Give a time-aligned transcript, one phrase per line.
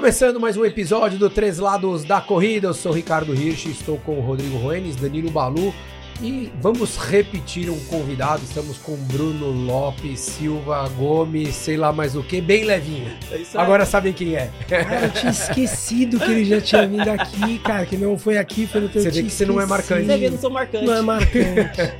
[0.00, 2.68] começando mais um episódio do Três Lados da Corrida.
[2.68, 5.74] Eu sou Ricardo Hirsch, estou com o Rodrigo Roenes, Danilo Balu
[6.22, 8.42] e vamos repetir um convidado.
[8.42, 13.12] Estamos com Bruno Lopes, Silva Gomes, sei lá mais o que, bem levinho.
[13.30, 13.62] É isso aí.
[13.62, 14.50] Agora sabem quem é.
[14.66, 18.66] Cara, eu tinha esquecido que ele já tinha vindo aqui, cara, que não foi aqui,
[18.66, 20.06] foi no teu Você vê que você não é marcante.
[20.06, 20.86] Você vê, eu não sou marcante.
[20.86, 21.92] Não é marcante.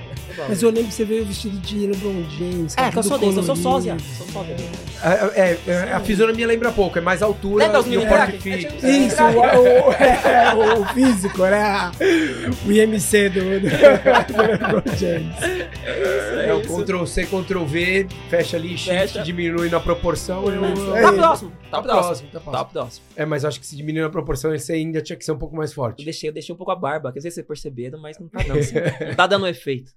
[0.48, 2.74] Mas eu lembro que você veio vestido de LeBron James.
[2.76, 3.96] É, que eu sou desse, eu sou sósia.
[4.16, 4.56] Sou sósia.
[5.02, 8.38] É, é, é, a fisionomia lembra pouco, é mais altura Lembra os e o porte
[8.38, 8.72] físico.
[8.74, 11.90] É tipo- Isso, o, o- é, o físico, né?
[12.66, 15.36] O IMC do, do, LeBron James.
[16.46, 20.44] É o Ctrl C, Ctrl V, fecha ali, shift, diminui na proporção.
[20.48, 22.02] eu- É Tá próximo, tá Tá próximo.
[22.04, 22.52] próximo, tá próximo.
[22.52, 23.04] Tá próximo.
[23.16, 25.38] É, mas eu acho que se diminuir na proporção, esse ainda tinha que ser um
[25.38, 26.04] pouco mais Eu forte.
[26.04, 28.28] deixei, eu deixei um pouco a barba, que não sei se vocês perceberam, mas não
[28.28, 28.58] tá dando.
[28.58, 28.74] assim.
[29.08, 29.92] Não tá dando efeito.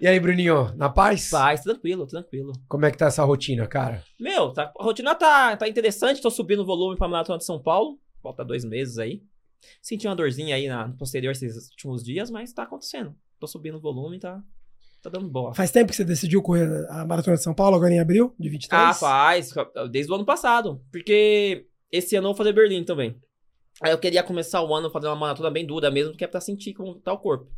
[0.00, 1.28] E aí, Bruninho, na paz?
[1.30, 2.52] Paz, tranquilo, tranquilo.
[2.68, 4.02] Como é que tá essa rotina, cara?
[4.18, 7.60] Meu, tá- a rotina tá, tá interessante, tô subindo o volume pra Maratona de São
[7.62, 7.98] Paulo.
[8.22, 9.22] Falta dois meses aí.
[9.82, 13.14] Senti uma dorzinha aí na no posterior esses últimos dias, mas tá acontecendo.
[13.38, 14.42] Tô subindo o volume, tá,
[15.02, 15.54] tá dando boa.
[15.54, 18.48] Faz tempo que você decidiu correr a Maratona de São Paulo, agora em abril, de
[18.48, 18.82] 23?
[18.82, 19.52] Ah, faz.
[19.90, 20.82] Desde o ano passado.
[20.90, 23.20] Porque esse ano eu vou fazer Berlim também.
[23.82, 26.40] Aí eu queria começar o ano fazendo uma maratona bem dura mesmo, que é pra
[26.40, 27.50] sentir como tá o corpo.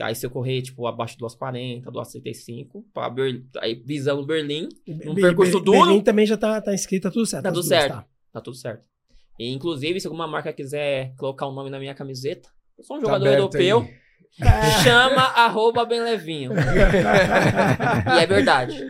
[0.00, 4.68] Aí se eu correr, tipo, abaixo de 2,40, 2,35, pra Berlim, aí visando Berlim,
[5.04, 5.78] num Be- percurso Be- duro.
[5.86, 7.42] Berlim também já tá, tá inscrito, tá tudo certo.
[7.42, 7.92] Tá tudo duas, certo.
[7.94, 8.06] tá?
[8.32, 8.82] tá tudo certo.
[9.38, 13.00] E, inclusive, se alguma marca quiser colocar o nome na minha camiseta, eu sou um
[13.00, 13.98] Tá jogador aberto europeu, aí.
[14.84, 16.52] chama arroba bem levinho.
[16.54, 18.78] e é verdade.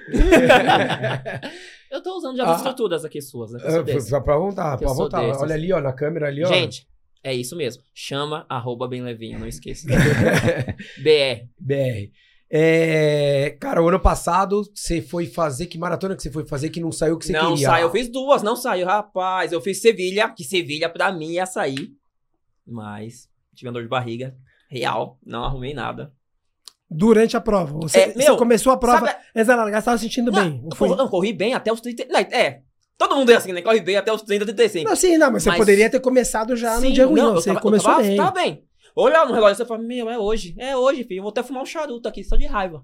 [1.91, 2.57] eu tô usando já as Ah.
[2.57, 3.59] estruturas aqui suas, né?
[4.01, 5.23] Só pra voltar, pra voltar.
[5.41, 6.49] Olha ali, ó, na câmera ali, ó.
[6.49, 6.87] Gente,
[7.23, 7.83] é isso mesmo.
[7.95, 9.87] Chama arroba bem levinho, não esqueça.
[10.99, 11.49] BR.
[11.59, 12.11] BR.
[12.51, 15.67] É, cara, o ano passado você foi fazer.
[15.67, 17.69] Que maratona que você foi fazer que não saiu o que você não queria?
[17.69, 19.53] saiu, eu fiz duas, não saiu, rapaz.
[19.53, 21.91] Eu fiz Sevilha, que Sevilha pra mim ia sair.
[22.67, 24.35] Mas tive uma dor de barriga
[24.71, 26.13] real, não arrumei nada.
[26.91, 27.75] Durante a prova.
[27.81, 30.63] Você, É, meu, você começou a prova, Sabe- da largada, você tava sentindo Não, bem.
[30.97, 32.07] não, corri bem até os 30.
[32.07, 32.63] Não, é,
[32.99, 33.63] todo mundo é assim, né?
[33.63, 34.89] Corre bem até os 30, 35.
[34.89, 37.21] Não, sim, não, mas você Mas- poderia ter começado já Sim, no dia ruim.
[37.21, 38.17] não, eu você tava- começou tava, bem.
[38.17, 38.65] Tava bem.
[38.97, 40.55] Olhar no relógio e fala, meu, é hoje.
[40.59, 41.19] É hoje, filho.
[41.21, 42.83] Eu vou até fumar um charuto aqui, só de raiva.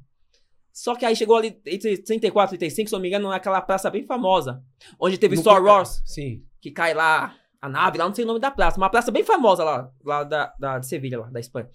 [0.73, 3.91] Só que aí chegou ali entre 34 e 35, se não me engano, naquela praça
[3.91, 4.63] bem famosa.
[4.99, 6.43] Onde teve Star Wars, Sim.
[6.61, 8.77] que cai lá, a nave, lá não sei o nome da praça.
[8.77, 11.69] Uma praça bem famosa lá, lá da, da, de Sevilha, lá, da Espanha.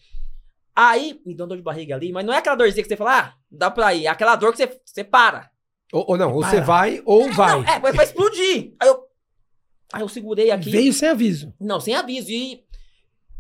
[0.76, 2.96] Aí, me deu uma dor de barriga ali, mas não é aquela dorzinha que você
[2.96, 4.06] fala, ah, dá pra ir.
[4.06, 5.50] É aquela dor que você, você para.
[5.92, 7.62] Ou, ou não, ou você vai ou vai.
[7.62, 8.74] Não, é, vai, explodir.
[8.80, 9.04] Aí eu,
[9.94, 10.70] aí eu segurei aqui.
[10.70, 11.54] Veio sem aviso.
[11.60, 12.30] Não, sem aviso.
[12.32, 12.64] E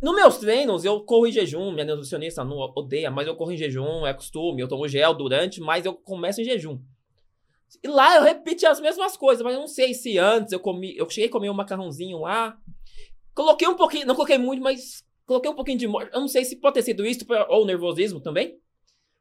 [0.01, 1.71] nos meus treinos, eu corro em jejum.
[1.71, 4.61] Minha nutricionista não odeia, mas eu corro em jejum, é costume.
[4.61, 6.79] Eu tomo gel durante, mas eu começo em jejum.
[7.83, 10.95] E lá eu repeti as mesmas coisas, mas eu não sei se antes eu comi.
[10.97, 12.57] Eu cheguei a comer um macarrãozinho lá.
[13.35, 16.09] Coloquei um pouquinho, não coloquei muito, mas coloquei um pouquinho de molho.
[16.11, 18.57] Eu não sei se pode ter sido isso ou nervosismo também.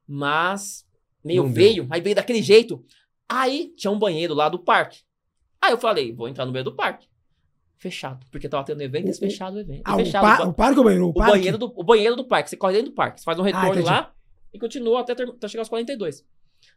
[0.07, 0.87] Mas
[1.23, 1.63] meio Não deu.
[1.63, 2.83] veio, aí veio daquele jeito.
[3.29, 5.01] Aí tinha um banheiro lá do parque.
[5.61, 7.07] Aí eu falei, vou entrar no meio do parque.
[7.77, 9.83] Fechado, porque tava tendo evento, eles O- fecharam o evento.
[9.85, 11.07] Ah, o, fechado, ba- o parque ou o banheiro?
[11.07, 12.51] O, o banheiro do, o banheiro do parque.
[12.51, 13.21] Você corre dentro do parque.
[13.21, 13.87] Você faz um retorno entendi.
[13.87, 14.13] lá
[14.53, 16.27] e continua até, ter, até chegar aos 42.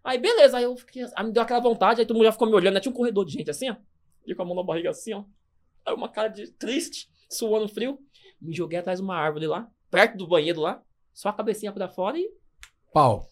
[0.03, 0.57] Aí, beleza.
[0.57, 1.03] Aí eu fiquei.
[1.16, 2.01] Aí me deu aquela vontade.
[2.01, 2.75] Aí todo mundo já ficou me olhando.
[2.75, 3.75] Aí tinha um corredor de gente assim, ó.
[4.28, 5.23] E com a mão na barriga assim, ó.
[5.85, 7.97] Aí uma cara de triste, suando frio.
[8.40, 10.84] Me joguei atrás de uma árvore lá, perto do banheiro lá.
[11.13, 12.29] Só a cabecinha pra fora e.
[12.94, 13.28] Pau.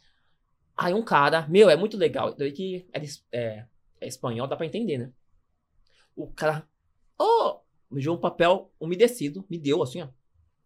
[0.81, 1.45] Aí um cara.
[1.49, 2.33] Meu, é muito legal.
[2.33, 3.65] Daí que é, es- é,
[3.99, 5.11] é espanhol, dá pra entender, né?
[6.15, 6.65] O cara.
[7.19, 7.59] Ô!
[7.91, 10.07] me deu um papel umedecido, me deu assim, ó.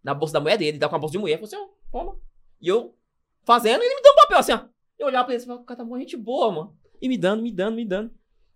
[0.04, 2.20] Na bolsa da mulher dele, dá com a bolsa de mulher, falou assim, ó, toma.
[2.62, 2.94] E eu
[3.46, 4.66] fazendo, ele me deu um papel assim, ó.
[5.00, 6.78] Eu olhava pra ele e falava, o cara tá muito gente boa, mano.
[7.02, 8.12] E me dando, me dando, me dando.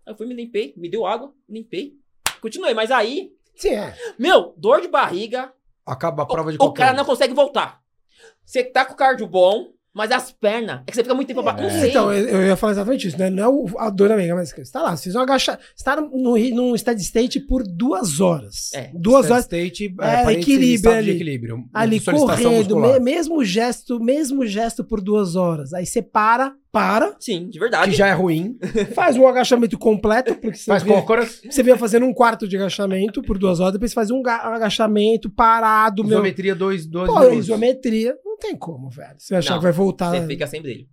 [0.06, 1.98] Aí eu fui, me limpei, me deu água, limpei.
[2.42, 3.96] Continuei, mas aí, Sim, é.
[4.18, 5.52] meu, dor de barriga,
[5.86, 6.96] Acaba a prova de o, o qualquer cara um.
[6.98, 7.82] não consegue voltar.
[8.44, 11.40] Você tá com o cardio bom, mas as pernas, é que você fica muito tempo
[11.40, 11.62] abaixo.
[11.62, 11.90] Não sei.
[11.90, 13.30] Então, eu, eu ia falar exatamente isso, né?
[13.30, 15.64] Não é o- a dor da amiga, mas você tá lá, você fez um agachamento.
[15.74, 18.70] Você tá no, num steady state por duas horas.
[18.74, 19.44] É, Duas Steady horas.
[19.44, 21.10] State, É, parênteses, equilíbrio ali.
[21.10, 21.64] equilíbrio.
[21.74, 25.72] Ali correndo, me- mesmo gesto, mesmo gesto por duas horas.
[25.72, 27.90] Aí você para, para, Sim, de verdade.
[27.92, 28.58] Que já é ruim.
[28.94, 31.40] faz um agachamento completo, porque você, Faz vê, cócoras.
[31.42, 34.42] você vem fazendo um quarto de agachamento por duas horas, depois você faz um ga-
[34.54, 36.14] agachamento parado, meu.
[36.18, 37.38] Isometria 2 dois, Pô, minutos.
[37.46, 39.14] isometria, não tem como, velho.
[39.18, 40.10] Você achar Não, que vai voltar.
[40.10, 40.86] Você fica sem brilho.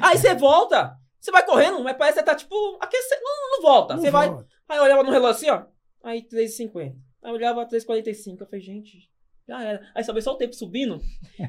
[0.00, 3.20] Aí você volta, você vai correndo, mas parece que você tá tipo aquecendo.
[3.22, 3.94] Não, não volta.
[3.94, 4.28] Não você vai.
[4.28, 4.46] volta.
[4.68, 5.62] Aí eu olhava no relógio assim, ó.
[6.02, 6.94] Aí 3,50.
[7.22, 8.40] Aí eu olhava 3,45.
[8.40, 9.08] Eu falei, gente,
[9.46, 9.82] já era.
[9.94, 11.00] Aí só vê só o tempo subindo.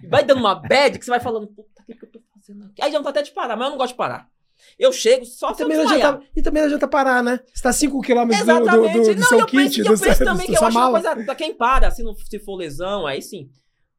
[0.04, 2.22] e vai dando uma bad que você vai falando, puta, o que, que eu tô
[2.34, 2.81] fazendo aqui?
[2.81, 4.30] Aí já não tá até de parar, mas eu não gosto de parar.
[4.80, 7.40] Eu chego só E também, não adianta, e também não adianta parar, né?
[7.54, 8.94] Você tá 5 km do, do, Exatamente.
[8.94, 11.16] do, do não, seu eu penso, kit, eu penso também que eu acho uma coisa
[11.18, 13.50] pra quem para, se não se for lesão, aí sim.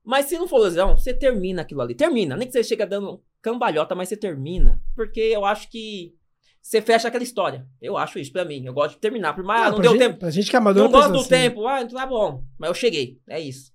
[0.02, 1.94] Mas se não for lesão, você termina aquilo ali.
[1.94, 2.37] Termina.
[2.37, 4.81] Nem que você chega dando cambalhota, mas você termina.
[4.94, 6.14] Porque eu acho que
[6.61, 7.67] você fecha aquela história.
[7.81, 8.64] Eu acho isso pra mim.
[8.67, 9.35] Eu gosto de terminar.
[9.35, 10.19] Por mais, ah, não pra deu gente, tempo.
[10.19, 11.29] Pra gente que é amador, Não gosto do assim.
[11.29, 11.67] tempo.
[11.67, 12.44] Ah, então tá bom.
[12.58, 13.19] Mas eu cheguei.
[13.29, 13.73] É isso.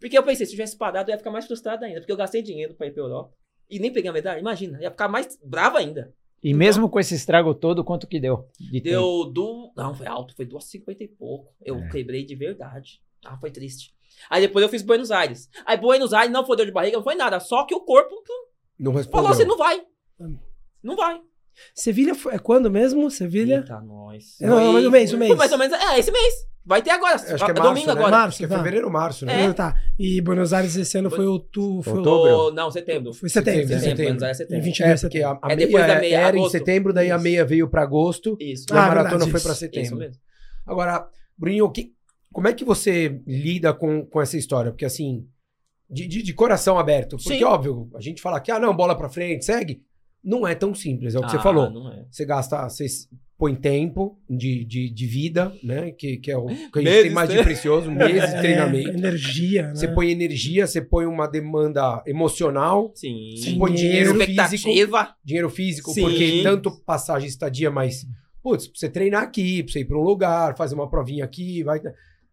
[0.00, 2.00] Porque eu pensei, se eu tivesse parado, eu ia ficar mais frustrado ainda.
[2.00, 3.34] Porque eu gastei dinheiro pra ir pra Europa.
[3.68, 4.38] E nem peguei a medalha.
[4.38, 6.14] Imagina, ia ficar mais bravo ainda.
[6.42, 8.48] E mesmo com esse estrago todo, quanto que deu?
[8.60, 8.84] de tempo?
[8.84, 9.72] Deu do.
[9.76, 11.52] Não, foi alto, foi 2,50 e pouco.
[11.64, 11.88] Eu É.
[11.88, 13.00] quebrei de verdade.
[13.24, 13.92] Ah, foi triste.
[14.30, 15.48] Aí depois eu fiz Buenos Aires.
[15.64, 17.40] Aí Buenos Aires não foi dor de barriga, não foi nada.
[17.40, 18.14] Só que o corpo
[18.78, 19.30] Não falou respondeu.
[19.30, 19.82] assim: não vai.
[20.20, 20.38] Hum.
[20.82, 21.20] Não vai.
[21.74, 23.10] Sevilha foi- é quando mesmo?
[23.10, 23.56] Sevilha?
[23.56, 24.36] Eita, nós.
[24.40, 25.28] Não, não, mas o mês, o mês.
[25.30, 25.76] Foi mais ou menos.
[25.76, 26.34] É, esse mês.
[26.68, 27.14] Vai ter agora.
[27.14, 27.92] Acho que é domingo março, né?
[27.92, 28.10] agora.
[28.10, 28.56] Março, é tá.
[28.56, 29.44] fevereiro, março, né?
[29.44, 29.52] É.
[29.52, 29.76] Tá.
[29.96, 31.82] E Buenos Aires esse ano Foi- foi outubro.
[31.82, 32.52] Foi Outubro.
[32.54, 33.12] Não, setembro.
[33.14, 33.60] Foi setembro.
[33.62, 34.04] Setembro, setembro.
[34.04, 34.64] Buenos Aires é Em setembro.
[34.64, 35.38] 22 É, de porque setembro.
[35.42, 36.52] a, a É depois meia da meia, era em agosto.
[36.52, 37.22] setembro, daí a Isso.
[37.24, 38.66] meia veio pra agosto Isso.
[38.68, 39.46] e a Ah, maratona verdade, foi isso.
[39.46, 39.96] pra Isso setembro.
[39.98, 40.16] mesmo.
[40.66, 41.08] Agora,
[41.38, 41.92] Bruninho, que,
[42.32, 44.72] como é que você lida com, com essa história?
[44.72, 45.24] Porque assim,
[45.88, 47.16] de, de, de coração aberto.
[47.16, 47.44] Porque, Sim.
[47.44, 49.82] óbvio, a gente fala que, ah, não, bola pra frente, segue.
[50.24, 51.70] Não é tão simples, é o que você Ah, falou.
[51.70, 52.04] Não é.
[52.10, 52.86] Você gasta, você
[53.38, 55.90] põe tempo de, de, de vida, né?
[55.92, 57.42] Que, que é o que a gente Meses, tem mais de né?
[57.42, 58.88] precioso, meses de É, treinamento.
[58.90, 59.74] energia, né?
[59.74, 63.36] Você põe energia, você põe uma demanda emocional, Sim.
[63.36, 63.58] Sim.
[63.58, 65.14] põe dinheiro físico, Expectativa.
[65.24, 66.00] dinheiro físico, Sim.
[66.02, 68.06] porque tanto passagem, estadia, mas,
[68.42, 71.62] putz, pra você treinar aqui, pra você ir pra um lugar, fazer uma provinha aqui,
[71.62, 71.78] vai.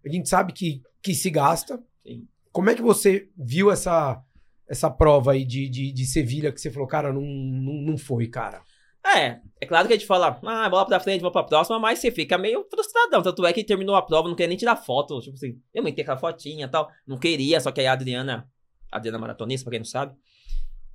[0.06, 1.80] A gente sabe que, que se gasta.
[2.08, 2.24] Sim.
[2.52, 4.22] Como é que você viu essa,
[4.68, 8.28] essa prova aí de, de, de Sevilha que você falou, cara, não, não, não foi,
[8.28, 8.62] cara?
[9.06, 12.00] É, é claro que a gente fala, ah, bola pra frente, bola pra próxima, mas
[12.00, 13.22] você fica meio frustradão.
[13.22, 15.20] Tanto é que terminou a prova, não queria nem tirar foto.
[15.20, 16.90] Tipo assim, eu meti aquela fotinha e tal.
[17.06, 18.50] Não queria, só que aí a Adriana,
[18.90, 20.16] a Adriana maratonista, pra quem não sabe,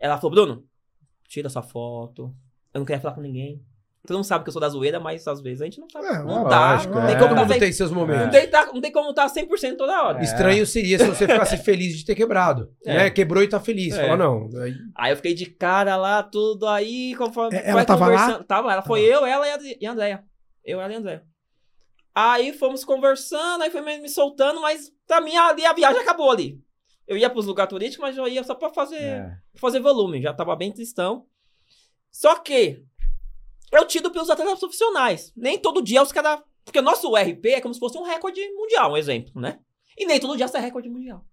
[0.01, 0.65] ela falou, Bruno,
[1.29, 2.35] tira sua foto.
[2.73, 3.63] Eu não queria falar com ninguém.
[4.07, 6.07] Todo mundo sabe que eu sou da zoeira, mas às vezes a gente não sabe.
[6.07, 7.07] É, não lógico, tá, Lógico, não é.
[7.09, 8.31] tem Todo como tá tem seus não momentos.
[8.31, 10.21] tem, tá- não tem como tá 100% toda hora.
[10.21, 10.23] É.
[10.23, 12.73] Estranho seria se você ficasse feliz de ter quebrado.
[12.87, 12.95] É.
[12.97, 13.11] Né?
[13.11, 13.95] Quebrou e tá feliz.
[13.99, 14.05] É.
[14.07, 14.49] Fala, não.
[14.63, 17.57] Aí, Aí eu fiquei de cara lá, tudo aí, conforme.
[17.59, 18.43] É, ela tava lá?
[18.45, 20.25] Tava, ela foi eu, ela e a, e Andréia.
[20.65, 21.23] Eu, ela e a Andréia.
[22.15, 26.31] Aí fomos conversando, aí foi me, me soltando, mas pra mim ali a viagem acabou
[26.31, 26.59] ali.
[27.07, 29.33] Eu ia pros lugares turísticos, mas eu ia só pra fazer, É.
[29.57, 31.25] fazer volume, já tava bem tristão.
[32.11, 32.83] Só que
[33.73, 35.33] eu tido pelos atletas profissionais.
[35.37, 36.41] Nem todo dia os caras.
[36.65, 39.59] Porque o nosso RP é como se fosse um recorde mundial, um exemplo, né?
[39.97, 41.25] E nem todo dia sai recorde mundial.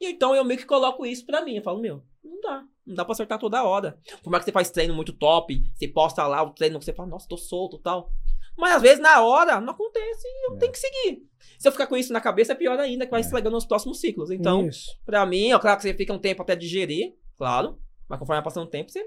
[0.00, 1.56] E então eu meio que coloco isso pra mim.
[1.56, 2.64] Eu falo, meu, não dá.
[2.86, 3.98] Não dá pra acertar toda hora.
[4.22, 7.08] Por mais que você faz treino muito top, você posta lá o treino, você fala,
[7.08, 8.10] nossa, tô solto e tal.
[8.56, 10.58] Mas às vezes na hora não acontece e eu É.
[10.58, 11.22] tenho que seguir.
[11.58, 13.24] Se eu ficar com isso na cabeça, é pior ainda, que vai É.
[13.24, 14.30] estragando nos próximos ciclos.
[14.30, 14.90] Então, Isso.
[15.06, 17.78] pra mim, ó, claro que você fica um tempo até digerir, claro.
[18.08, 19.06] Mas conforme vai passando o tempo, você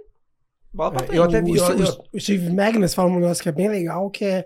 [0.75, 1.17] bola pra É, frente.
[1.17, 3.67] eu até vi- o, eu- o- o Steve Magnus fala um negócio que é bem
[3.69, 4.45] legal, que é.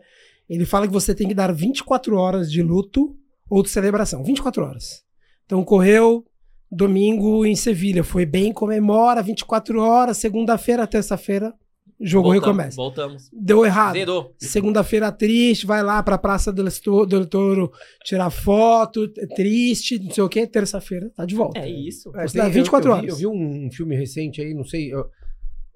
[0.49, 3.15] Ele fala que você tem que dar 24 horas de luto
[3.49, 4.23] ou de celebração.
[4.23, 5.03] 24 horas.
[5.45, 6.25] Então correu
[6.71, 8.03] domingo em Sevilha.
[8.03, 10.17] Foi bem, comemora 24 horas.
[10.17, 11.53] Segunda-feira, terça-feira,
[11.99, 12.75] jogo voltamos, recomeça.
[12.75, 13.29] Voltamos.
[13.33, 13.93] Deu errado.
[13.93, 14.33] Zerou.
[14.37, 17.71] Segunda-feira triste, vai lá pra Praça do Toro
[18.05, 20.47] tirar foto, triste, não sei o quê.
[20.47, 21.59] Terça-feira tá de volta.
[21.59, 22.11] É isso.
[22.15, 23.21] É, Você tem- dá 24 eu, eu vi, horas.
[23.23, 25.05] eu vi um filme recente aí, não sei, eu-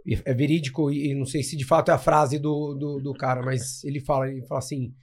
[0.06, 3.42] é verídico e não sei se de fato é a frase do, do, do cara,
[3.42, 4.94] mas ele fala, ele fala assim,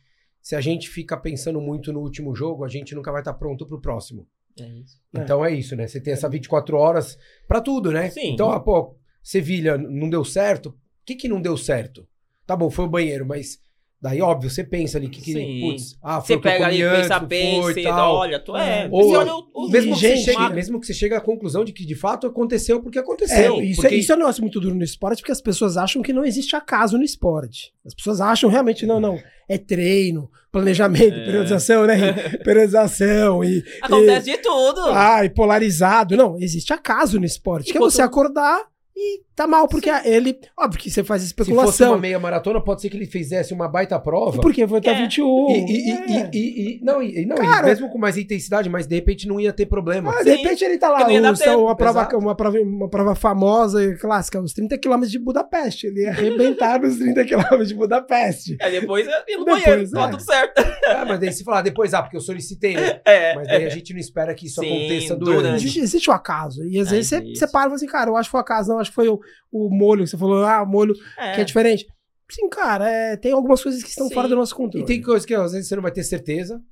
[0.42, 3.66] se a gente fica pensando muito no último jogo, a gente nunca vai estar pronto
[3.66, 4.26] pro próximo.
[4.59, 5.00] É isso.
[5.14, 5.21] É.
[5.21, 5.87] Então é isso, né?
[5.87, 8.11] Você tem essa 24 horas pra tudo, né?
[8.11, 8.33] Sim.
[8.33, 10.71] Então, ah, pô, Sevilha não deu certo.
[10.71, 12.07] O que que não deu certo?
[12.47, 13.61] Tá bom, foi o banheiro, mas
[14.00, 17.19] daí, óbvio, você pensa ali que, que putz, ah, foi Você pega ali, antes, pensa
[17.21, 18.88] bem, foi, você olha, tu é.
[18.90, 21.64] Ou- você olha o, Mesmo que, você gente, chegue, mesmo que você chegue à conclusão
[21.64, 23.61] de que de fato aconteceu porque É, aconteceu.
[23.62, 23.95] isso, porque...
[23.95, 26.25] é, isso é um negócio muito duro no esporte, porque as pessoas acham que não
[26.25, 27.73] existe acaso no esporte.
[27.85, 29.19] As pessoas acham realmente, não, não.
[29.49, 31.25] É treino, planejamento, É.
[31.25, 31.97] periodização, né?
[32.45, 33.62] periodização e.
[33.83, 34.80] Acontece de tudo.
[34.88, 36.16] E, ah, e polarizado.
[36.16, 37.71] Não, existe acaso no esporte.
[37.73, 38.62] Que é você acordar
[38.97, 40.38] e tá mal, porque ele.
[40.59, 41.92] Óbvio que você faz Se fosse especulação.
[41.92, 44.40] uma meia maratona, pode ser que ele fizesse uma baita prova.
[44.40, 45.02] Porque foi até É.
[45.02, 45.47] 21.
[45.50, 46.30] E, e- é.
[46.32, 49.26] e- e- e- não, e, não, e Cara- mesmo com mais intensidade, mas de repente
[49.26, 50.11] não ia ter problema.
[50.12, 52.18] Ah, de Sim, repente ele tá lá, tempo, uma, prova, exato.
[52.18, 55.87] uma, prova, uma prova famosa e clássica, os 30 quilômetros de Budapeste.
[55.87, 58.56] Ele ia arrebentar nos 30 quilômetros de Budapeste.
[58.61, 60.11] Aí depois eu ia no Depois, banheiro, tá é.
[60.11, 60.62] tudo certo.
[60.87, 63.00] Ah, mas daí se falar depois, ah, porque eu solicitei, né?
[63.06, 63.35] É.
[63.35, 65.42] Mas daí a gente não espera que isso Sim, aconteça durante.
[65.42, 65.78] durante.
[65.80, 66.64] Existe, o acaso.
[66.66, 68.40] E às Ah, vezes você, você para e fala assim, cara, eu acho que foi
[68.40, 69.20] o acaso, não, acho que foi o,
[69.50, 70.06] o molho.
[70.06, 71.34] Você falou, ah, o molho é.
[71.34, 71.87] que é diferente.
[72.30, 74.14] Sim, cara, é, tem algumas coisas que estão Sim.
[74.14, 74.87] fora do nosso E controle.
[74.87, 76.62] tem coisas que às vezes você não vai ter certeza.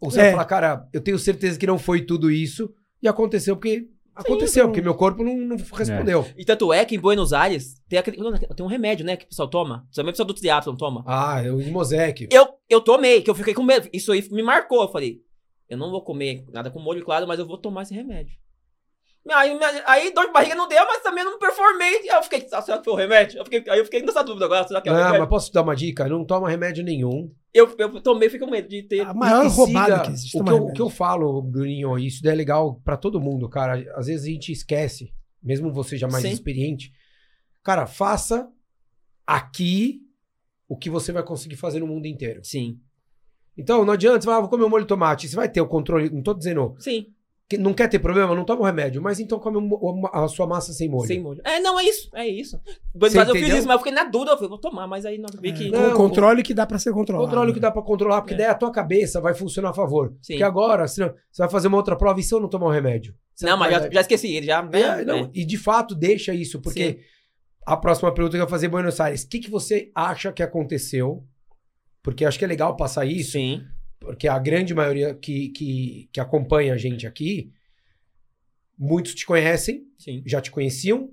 [0.00, 0.22] Ou você É.
[0.24, 2.72] vai falar, cara, eu tenho certeza que não foi tudo isso.
[3.02, 4.68] E aconteceu porque Aconteceu, Sim.
[4.70, 6.26] porque meu corpo não, não respondeu.
[6.38, 9.14] E tanto é que em Buenos Aires tem, aquele, tem um remédio, né?
[9.14, 9.80] Que o pessoal toma.
[9.82, 11.04] Principalmente o pessoal do triatlon toma.
[11.06, 12.26] Ah, eu em Mosec.
[12.32, 13.90] Eu, eu tomei, que eu fiquei com medo.
[13.92, 14.80] Isso aí me marcou.
[14.80, 15.20] Eu falei,
[15.68, 18.32] eu não vou comer nada com molho claro, mas eu vou tomar esse remédio.
[19.34, 21.96] Aí, aí dor de barriga não deu, mas também eu não performei.
[22.08, 23.38] Aí eu fiquei, ah, será que foi o remédio?
[23.38, 25.20] Eu fiquei, aí eu fiquei nessa dúvida agora, será que é o Ah, remédio?
[25.20, 26.08] mas posso te dar uma dica?
[26.08, 27.32] Não toma remédio nenhum.
[27.52, 29.00] Eu, eu tomei fiquei com medo de ter...
[29.00, 30.38] A maior roubada que existe.
[30.38, 33.48] O que, eu, o que eu falo, Bruninho, isso daí é legal pra todo mundo,
[33.48, 33.82] cara.
[33.96, 36.30] Às vezes a gente esquece, mesmo você já mais Sim.
[36.30, 36.92] experiente.
[37.64, 38.48] Cara, faça
[39.26, 40.02] aqui
[40.68, 42.40] o que você vai conseguir fazer no mundo inteiro.
[42.44, 42.78] Sim,
[43.56, 45.26] Então, não adianta você falar, ah, vou comer um molho de tomate.
[45.28, 46.10] Você vai ter o controle.
[46.10, 46.76] Não tô dizendo.
[46.78, 47.06] sim,
[47.58, 49.00] não quer ter problema, não toma o remédio.
[49.00, 49.56] Mas então come
[50.12, 51.06] a sua massa sem molho.
[51.06, 51.40] sem molho.
[51.44, 52.60] É, não, é isso, é isso.
[52.94, 55.06] Você Aires eu fiz isso, mas eu fiquei na dúvida, eu falei, vou tomar, mas
[55.06, 55.68] aí não vi que...
[55.68, 57.28] É, Não, con- controle que dá pra ser controlado.
[57.28, 58.38] Controle o que dá pra controlar, porque É.
[58.38, 60.14] daí a tua cabeça vai funcionar a favor.
[60.22, 60.32] Sim.
[60.34, 62.70] Porque agora, senão, você vai fazer uma outra prova e se eu não tomar o
[62.72, 63.14] remédio?
[63.34, 64.68] Você Não, mas já, já esqueci, ele já...
[64.72, 65.30] É, não, é.
[65.32, 66.98] E de fato, deixa isso, porque
[67.64, 70.42] a próxima pergunta que eu vou fazer, Buenos Aires, o que, que você acha que
[70.42, 71.22] aconteceu?
[72.02, 73.62] Porque acho que é legal passar isso, Sim,
[74.00, 77.52] porque a grande maioria que, que, que acompanha a gente aqui,
[78.78, 80.22] muitos te conhecem, sim.
[80.26, 81.10] já te conheciam.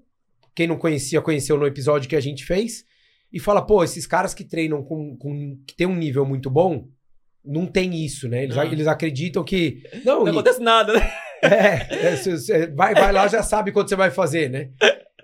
[0.56, 2.86] Quem não conhecia, conheceu no episódio que a gente fez.
[3.32, 6.88] E fala, pô, esses caras que treinam com, com que tem um nível muito bom,
[7.44, 8.44] não tem isso, né?
[8.44, 8.66] Eles, Ah.
[8.66, 9.82] eles acreditam que.
[10.06, 11.12] Não, Não e- acontece nada, né?
[11.42, 14.70] é, é, se- se- vai, vai lá, já sabe quando você vai fazer, né?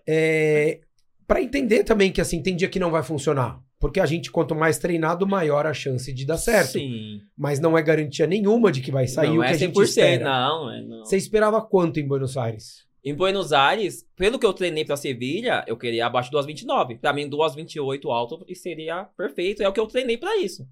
[0.07, 0.81] É,
[1.27, 3.61] para entender também que assim, tem dia que não vai funcionar.
[3.79, 6.73] Porque a gente, quanto mais treinado, maior a chance de dar certo.
[6.73, 7.21] Sim.
[7.37, 9.73] Mas não é garantia nenhuma de que vai sair não o que é a gente
[9.73, 10.23] 100%, espera.
[10.25, 11.05] não, é não.
[11.05, 12.85] Você esperava quanto em Buenos Aires?
[13.01, 16.99] Em Buenos Aires, pelo que eu treinei pra Sevilha, eu queria abaixo de 2,29.
[16.99, 19.63] Pra mim, 2,28 alto e seria perfeito.
[19.63, 20.63] É o que eu treinei pra isso.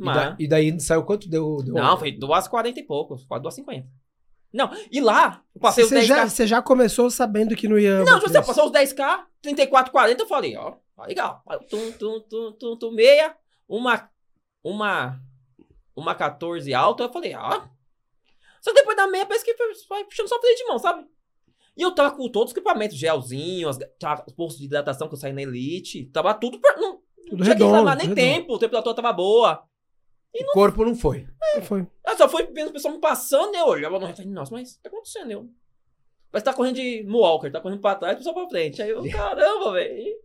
[0.00, 0.16] E, Mas...
[0.16, 1.28] da- e daí saiu quanto?
[1.28, 3.18] Deu, deu Não, foi 2,40 e pouco.
[3.28, 3.84] Quase 2,50.
[4.50, 6.06] Não, e lá, eu passei os Você 10k.
[6.06, 8.02] já, você já começou sabendo que não ia.
[8.02, 8.46] Não, você isso.
[8.46, 10.76] passou os 10k, 34,40, eu falei, ó,
[11.06, 11.42] legal.
[11.48, 13.36] Aí, Tum, tum, tum, tum, tum, meia,
[13.68, 14.10] uma,
[14.64, 15.20] uma,
[15.94, 17.62] uma 14 alta, eu falei, ó.
[18.60, 19.54] Só que depois da meia, parece que
[19.88, 21.06] vai puxando só freio de mão, sabe?
[21.76, 25.14] E eu tava com todos os equipamentos, gelzinho, as, tava os postos de hidratação que
[25.14, 28.08] eu saí na Elite, tava tudo, per- não, Tudo não tinha que redondo, reclamar nem
[28.08, 28.20] redondo.
[28.20, 29.64] tempo, a temperatura tava boa.
[30.34, 31.26] O corpo não foi.
[31.62, 31.86] Foi.
[32.06, 34.72] Eu só fui vendo o pessoal me passando, eu olhava no resto, falei, nossa, mas
[34.72, 35.30] o que tá acontecendo?
[35.30, 35.48] Eu,
[36.32, 38.82] que tá correndo de Moonwalker, tá correndo pra trás, o pessoal pra frente.
[38.82, 40.16] Aí eu, caramba, velho.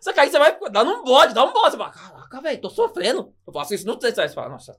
[0.00, 1.72] Só que aí você vai dar um bode, dá um bode.
[1.72, 3.34] Você fala, caraca, velho, tô sofrendo.
[3.46, 4.20] Eu faço isso no treino.
[4.20, 4.78] Aí você fala, nossa,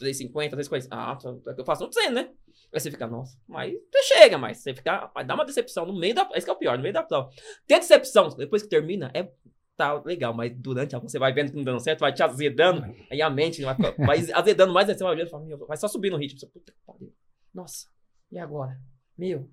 [0.00, 0.88] 3,50, 3,40.
[0.90, 2.30] Ah, é eu faço no treino, né?
[2.72, 5.98] Aí você fica, nossa, mas você chega, mas você fica, vai dar uma decepção no
[5.98, 7.30] meio da, esse que é o pior, no meio da prova.
[7.66, 9.28] Tem a decepção, depois que termina, é,
[9.76, 12.84] tá legal, mas durante a você vai vendo que não dando certo, vai te azedando,
[13.10, 16.10] aí a mente vai, vai azedando mais, aí você vai e fala, vai só subir
[16.10, 16.38] no ritmo.
[16.38, 17.12] Você, puta que pariu.
[17.52, 17.88] Nossa,
[18.30, 18.78] e agora?
[19.18, 19.50] Meu.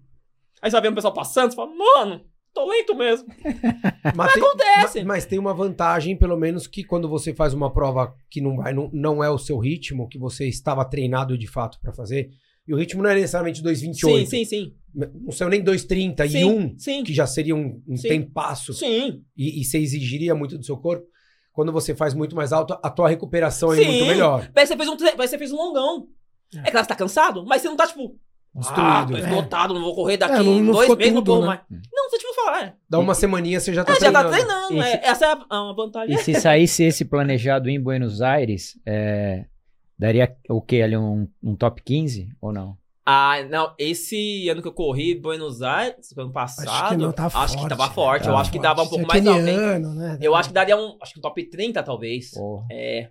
[0.62, 3.28] Aí você vai vendo o pessoal passando, você fala, mano, tô lento mesmo.
[4.16, 5.00] Mas tem, Acontece.
[5.04, 8.56] ma- mas tem uma vantagem, pelo menos, que quando você faz uma prova que não,
[8.58, 12.30] vai, não, não é o seu ritmo, que você estava treinado de fato pra fazer,
[12.68, 13.96] e o ritmo não é necessariamente 2,28.
[13.96, 14.74] Sim, sim, sim.
[14.94, 17.04] Não saiu nem 2,30 e Sim, 1, sim.
[17.04, 18.08] que já seria um, um Sim.
[18.10, 19.22] tempasso, Sim.
[19.38, 21.06] e, e você exigiria muito do seu corpo.
[21.54, 23.86] Quando você faz muito mais alto, a tua recuperação é Sim.
[23.86, 24.50] muito melhor.
[24.54, 26.08] Parece que você fez um, tre- parece que você fez um longão.
[26.54, 28.16] É claro que você tá cansado, mas você não tá, tipo,
[28.58, 28.82] Destruído.
[28.88, 29.20] ah, tô É.
[29.20, 31.48] esgotado, não vou correr daqui É, não- não dois meses, não corro né?
[31.48, 31.60] mais.
[31.70, 32.74] Não, você tipo falar, é.
[32.90, 34.68] Dá uma semaninha, você já tá É, já tá treinando.
[34.68, 36.16] treinando, E é, essa é a, a vantagem.
[36.16, 39.46] E se saísse esse planejado em Buenos Aires, é,
[39.98, 40.82] daria o quê?
[40.82, 42.78] Ali um, um top 15 ou não?
[43.10, 47.28] Ah, não, esse ano que eu corri Buenos Aires, ano passado, Acho que não tá
[47.28, 47.70] acho que forte.
[47.70, 48.64] tava forte, eu Tá acho que forte.
[48.68, 50.18] dava um pouco é mais alto, né?
[50.20, 52.32] Eu acho que daria um, acho que um top 30 talvez.
[52.32, 52.66] Porra.
[52.70, 53.10] É.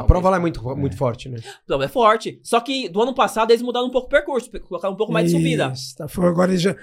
[0.00, 1.38] A prova lá é muito, muito forte, né?
[1.68, 2.38] Não, é forte.
[2.42, 5.26] Só que do ano passado eles mudaram um pouco o percurso, colocaram um pouco mais
[5.30, 5.72] de subida.
[5.74, 6.74] Isso, tá, agora eles já,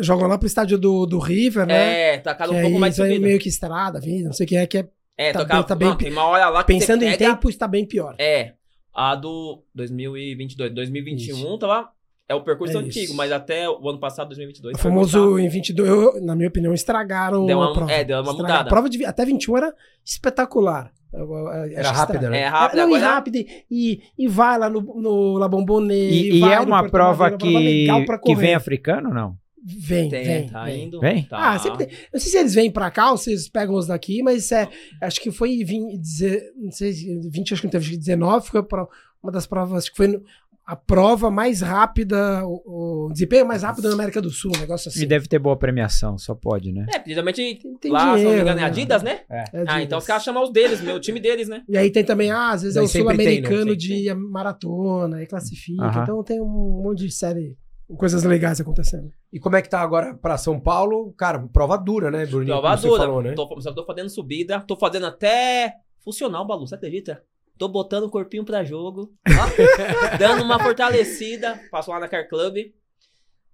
[0.00, 2.14] jogam lá pro estádio do, do River, né?
[2.14, 3.20] É, tacaram que um pouco aí mais de subida.
[3.26, 5.74] meio que estrada, vida, não sei o que é, que é É, tá tocar, tá
[5.74, 8.14] bem não, tem uma hora lá que pensando você em pega, tempo, está bem pior.
[8.18, 8.54] É,
[8.94, 11.90] a do 2022, 2021 tava
[12.28, 13.16] é o percurso É antigo, isso.
[13.16, 14.74] mas até o ano passado, 2022.
[14.76, 17.92] O famoso em 22, eu, na minha opinião, estragaram Deu uma- a prova.
[17.92, 18.42] é, deu uma Estragaram.
[18.54, 18.68] mudada.
[18.68, 19.74] A prova de, até 21 era
[20.04, 20.90] espetacular.
[21.12, 22.40] Era rápida, né?
[22.40, 23.36] É rápido, não, e rápido,
[23.70, 26.10] e, e vai lá no, no La Bombonê.
[26.10, 29.36] E, e vai é uma prova Madeira, que, uma que vem africano ou não?
[29.64, 30.84] Vem, Tem, vem, tá vem.
[30.86, 30.98] indo.
[30.98, 31.22] Vem?
[31.22, 31.52] Tá.
[31.52, 31.94] Ah, sempre tem.
[31.96, 34.50] Eu não sei se eles vêm pra cá ou se eles pegam os daqui, mas
[34.50, 34.68] é,
[35.00, 37.92] acho que foi em 20, deze- não sei, se 20, acho que não teve, acho
[37.92, 38.88] que 19, foi pra-
[39.22, 40.20] uma das provas, acho que foi no-
[40.64, 44.88] a prova mais rápida, o, o desempenho mais rápido da América do Sul, um negócio
[44.88, 45.02] assim.
[45.02, 46.86] E deve ter boa premiação, só pode, né?
[46.88, 48.66] É, porque geralmente tem lá, se não me dinheiro, engano, é né?
[48.68, 49.20] Adidas, né?
[49.28, 49.82] É, Ah, Adidas.
[49.82, 51.62] então os caras chamam os deles, meu o time deles, né?
[51.68, 53.10] E aí tem também, ah, às vezes é o tem, né?
[53.10, 55.82] sul-americano de maratona, aí classifica.
[55.82, 56.02] Aham.
[56.02, 56.46] Então tem um
[56.82, 57.56] monte de série
[57.98, 59.10] coisas legais acontecendo.
[59.32, 61.12] E como é que tá agora pra São Paulo?
[61.12, 62.58] Cara, prova dura, né, Bruninho?
[62.58, 63.02] Prova dura.
[63.02, 63.34] falou, né?
[63.34, 67.22] tô, só tô fazendo subida, tô fazendo até funcional, Balu, você acredita?
[67.62, 72.56] Tô botando o corpinho pra jogo, ó, dando uma fortalecida, passo lá na Car Club,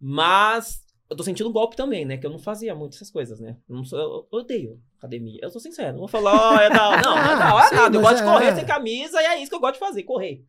[0.00, 3.38] mas eu tô sentindo um golpe também, né, que eu não fazia muito essas coisas,
[3.38, 3.98] né, eu, sou,
[4.32, 7.38] eu odeio academia, eu sou sincero, não vou falar, ó, é da, não, não é
[7.38, 8.24] da hora Sim, nada, eu gosto de é.
[8.24, 10.42] correr sem camisa e é isso que eu gosto de fazer, correr.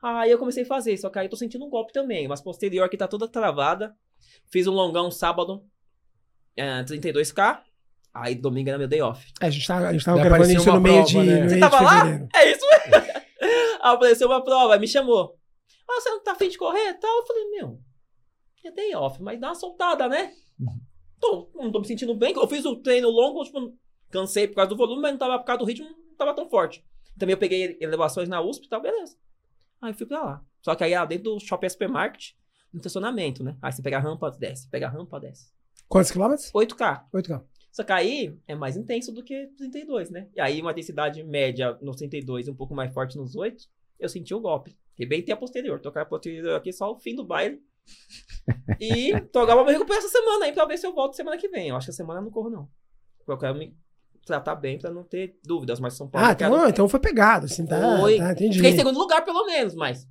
[0.00, 2.40] Aí eu comecei a fazer, só que aí eu tô sentindo um golpe também, mas
[2.40, 3.92] posterior aqui tá toda travada,
[4.52, 5.66] fiz um longão sábado,
[6.56, 7.60] é, 32k,
[8.14, 9.32] aí domingo era meu day off.
[9.40, 11.30] É, a gente tava, a gente tava gravando apareceu isso no uma meio prova, de,
[11.30, 11.40] né?
[11.42, 12.28] no Você meio tava lá?
[12.34, 13.14] É isso mesmo.
[13.84, 15.38] Aí apareceu uma prova, me chamou.
[15.90, 17.14] Ah, você não tá afim de correr e tal?
[17.18, 17.78] Eu falei, meu,
[18.64, 20.32] é day off, mas dá uma soltada, né?
[21.20, 22.32] Tô, não tô me sentindo bem.
[22.34, 23.76] Eu fiz o treino longo, tipo,
[24.10, 26.48] cansei por causa do volume, mas não tava por causa do ritmo, não tava tão
[26.48, 26.82] forte.
[27.18, 29.16] Também eu peguei elevações na USP e tal, beleza.
[29.82, 30.44] Aí fui pra lá.
[30.62, 32.32] Só que aí lá dentro do Shopping Supermarket,
[32.72, 33.56] no estacionamento, né?
[33.60, 35.52] Aí você pega a rampa, desce, pega a rampa, desce.
[35.88, 36.50] Quantos quilômetros?
[36.52, 37.04] 8K.
[37.14, 37.42] 8K.
[37.74, 40.28] Só que aí é mais intenso do que 32, né?
[40.32, 43.64] E aí uma intensidade média nos 32 e um pouco mais forte nos 8,
[43.98, 44.78] eu senti o golpe.
[44.96, 45.80] Rebentei a posterior.
[45.80, 47.60] Tocar a posterior aqui só o fim do baile.
[48.80, 51.36] E tô agora vou me recuperar essa semana aí pra ver se eu volto semana
[51.36, 51.70] que vem.
[51.70, 52.68] Eu acho que a semana eu não corro, não.
[53.26, 53.76] Eu quero me
[54.24, 56.28] tratar bem pra não ter dúvidas, mas São Paulo.
[56.28, 57.98] Ah, eu quero- então, então foi pegado, assim, tá?
[57.98, 58.18] Foi.
[58.18, 58.56] tá entendi.
[58.58, 60.08] Fiquei em segundo lugar, pelo menos, mas.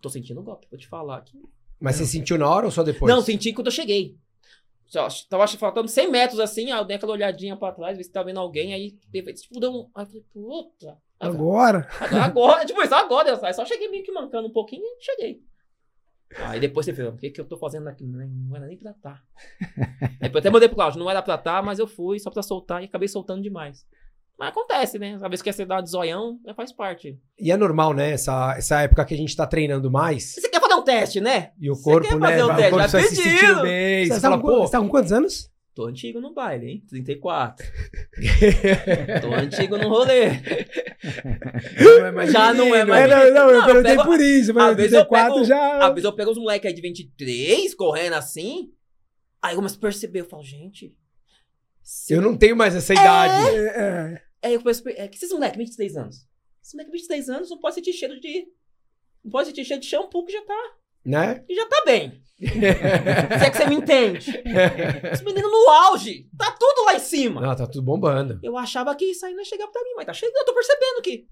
[0.00, 1.38] Tô sentindo o golpe, vou te falar aqui.
[1.78, 3.12] Mas você sentiu na hora ou só depois?
[3.14, 4.16] Não, senti quando eu cheguei.
[4.88, 8.10] Só, tava faltando 100 metros assim, aí eu dei aquela olhadinha pra trás, ver se
[8.10, 9.90] tava vendo alguém, aí repente, tipo, deu um.
[9.94, 10.98] Aí eu falei, puta.
[11.20, 11.86] Agora.
[12.00, 15.42] Agora, agora, tipo, isso agora, eu- só cheguei meio que mancando um pouquinho e cheguei.
[16.40, 18.04] Aí depois você fala, o que, que eu tô fazendo aqui?
[18.04, 19.22] Não, não era nem pra estar.
[20.20, 22.42] Aí eu até mandei pro Cláudio, não era pra estar, mas eu fui só pra
[22.42, 23.86] soltar e acabei soltando demais.
[24.38, 25.14] Mas acontece, né?
[25.14, 27.18] Às vezes quer ser dar de zoião, né, faz parte.
[27.40, 28.12] E é normal, né?
[28.12, 31.50] Essa, essa época que a gente tá treinando mais Você quer fazer um teste, né?
[31.60, 32.26] e o Você corpo, quer né?
[32.28, 33.38] fazer vai- teste, o corpo vai vai se pedindo.
[33.40, 34.04] sentindo bem.
[34.06, 35.50] Você Você tá, fala, pô, você tá com quantos anos?
[35.74, 36.84] Tô antigo no baile, hein?
[36.88, 37.64] 34.
[39.22, 40.30] Tô antigo no rolê.
[41.78, 42.88] não é mais Já não é menino.
[42.88, 44.54] mais É, não, não, eu Não, eu perguntei pego- por isso.
[44.54, 45.78] Mas vezes eu 34 pego- já.
[45.86, 48.70] Às vezes eu pego uns moleques aí de 23 correndo assim.
[49.40, 50.92] Aí eu começo a perceber, eu falo, gente.
[52.10, 53.56] Eu não tenho mais essa idade.
[53.56, 54.22] É, é.
[54.42, 56.26] Aí eu começo é, que esses moleques, 23 anos.
[56.62, 58.48] Esses moleques, 23 anos, não pode sentir cheiro de.
[59.24, 60.76] Não pode sentir cheiro de shampoo que já tá.
[61.04, 61.40] Né?
[61.40, 62.22] Que já tá bem.
[62.38, 64.30] Se é que você me entende.
[65.12, 66.28] Esse menino no auge.
[66.36, 67.40] Tá tudo lá em cima.
[67.40, 68.38] Não, tá tudo bombando.
[68.42, 70.36] Eu achava que isso aí não ia chegar pra mim, mas tá chegando.
[70.36, 71.26] Eu tô percebendo que.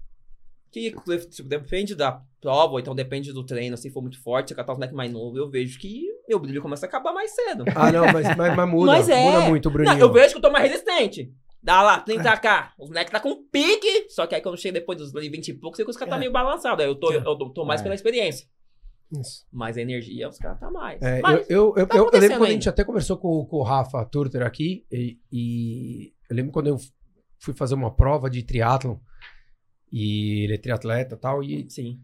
[0.69, 4.55] Que tipo, depende da prova, ou então depende do treino, se for muito forte, se
[4.55, 7.63] catar os moleques mais novo, eu vejo que meu brilho começa a acabar mais cedo.
[7.73, 8.91] Ah, não, mas, mas, mas muda.
[8.91, 9.23] Mas é.
[9.23, 9.93] Muda muito, Bruninho.
[9.93, 11.33] Não, eu vejo que eu tô mais resistente.
[11.67, 12.71] Dá lá, 30k.
[12.79, 14.07] Os moleques tá com pique.
[14.09, 16.19] Só que aí quando chega depois dos 20 e poucos, os caras tá É.
[16.21, 16.81] meio balançado.
[16.81, 17.17] Aí eu tô, É.
[17.17, 17.83] eu tô, mais É.
[17.83, 18.47] pela experiência.
[19.11, 19.45] Isso.
[19.51, 21.01] Mas a energia, os caras tá mais.
[21.01, 23.45] É, Mas, eu, eu, eu, tá eu- eu lembro quando a gente até conversou com,
[23.45, 26.77] com o Rafa Turter aqui, e, e eu lembro quando eu
[27.37, 28.95] fui fazer uma prova de triatlon,
[29.91, 31.99] e ele é triatleta e tal, e, Sim.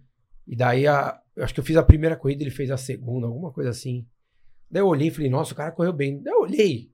[0.46, 3.28] e daí a, eu acho que eu fiz a primeira corrida, ele fez a segunda,
[3.28, 4.06] alguma coisa assim.
[4.70, 6.22] Daí eu olhei e falei, nossa, o cara correu bem.
[6.22, 6.90] Daí eu olhei,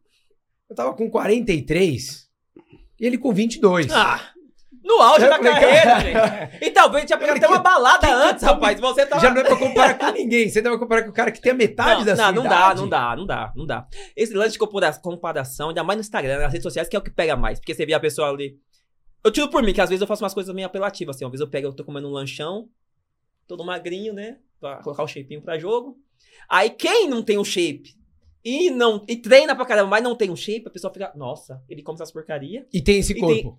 [0.70, 2.29] eu tava com 43,
[3.00, 3.92] e ele com 22.
[3.92, 4.20] Ah!
[4.84, 6.66] No auge Eu da carreira, gente.
[6.66, 8.80] E talvez tinha pegado até uma balada antes, rapaz.
[8.80, 9.22] Você tava.
[9.22, 11.52] Já não é pra comparar com ninguém, você vai comparar com o cara que tem
[11.52, 12.82] a metade não, da não, sua não dá, idade.
[12.82, 13.88] não dá, não dá, não dá.
[14.16, 17.04] Esse lance de compara- comparação, ainda mais no Instagram, nas redes sociais, que é o
[17.04, 17.60] que pega mais.
[17.60, 18.58] Porque você vê a pessoa ali.
[19.24, 21.26] Eu tiro por mim, que às vezes eu faço umas coisas meio apelativas, assim.
[21.26, 22.68] Às vezes eu pego, eu tô comendo um lanchão,
[23.48, 24.38] todo magrinho, né?
[24.60, 25.98] Pra colocar o shapeinho pra jogo.
[26.50, 27.94] Aí quem não tem o shape
[28.44, 31.62] e não e treina pra caramba, mas não tem um shape, a pessoa fica, nossa,
[31.70, 32.66] ele come essas porcaria.
[32.74, 33.34] E tem esse E corpo.
[33.36, 33.56] tem-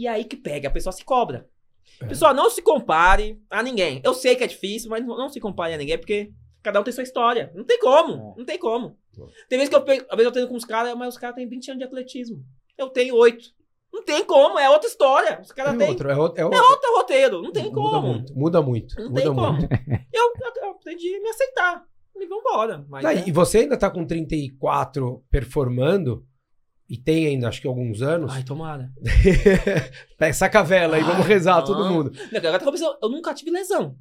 [0.00, 1.48] E aí que pega, a pessoa se cobra.
[2.00, 2.06] É.
[2.06, 4.00] Pessoal, não se compare a ninguém.
[4.04, 6.30] Eu sei que é difícil, mas não se compare a ninguém, porque
[6.62, 7.50] cada um tem sua história.
[7.54, 8.96] Não tem como, não tem como.
[9.48, 11.34] Tem vezes que eu pego, às vezes eu treino com os caras, mas os caras
[11.36, 12.44] têm 20 anos de atletismo.
[12.78, 13.52] Eu tenho 8.
[13.92, 15.40] Não tem como, é outra história.
[15.42, 16.60] Os caras É têm outro, é outro, é outro.
[16.62, 18.06] outro roteiro, não tem muda como.
[18.06, 18.94] muito, muda muito.
[18.96, 19.52] Não muda tem como.
[19.54, 19.68] muito.
[20.12, 21.84] Eu, eu, eu aprendi a me aceitar.
[22.20, 22.84] E vambora.
[22.88, 26.24] Mas Tá, é- E você ainda tá com 34 performando
[26.88, 28.32] e tem ainda, acho que alguns anos.
[28.32, 28.90] Ai, tomara.
[30.18, 31.64] Pega, saca a vela aí, vamos rezar não.
[31.64, 32.12] todo mundo.
[32.36, 33.96] Agora tá começando, eu nunca tive lesão.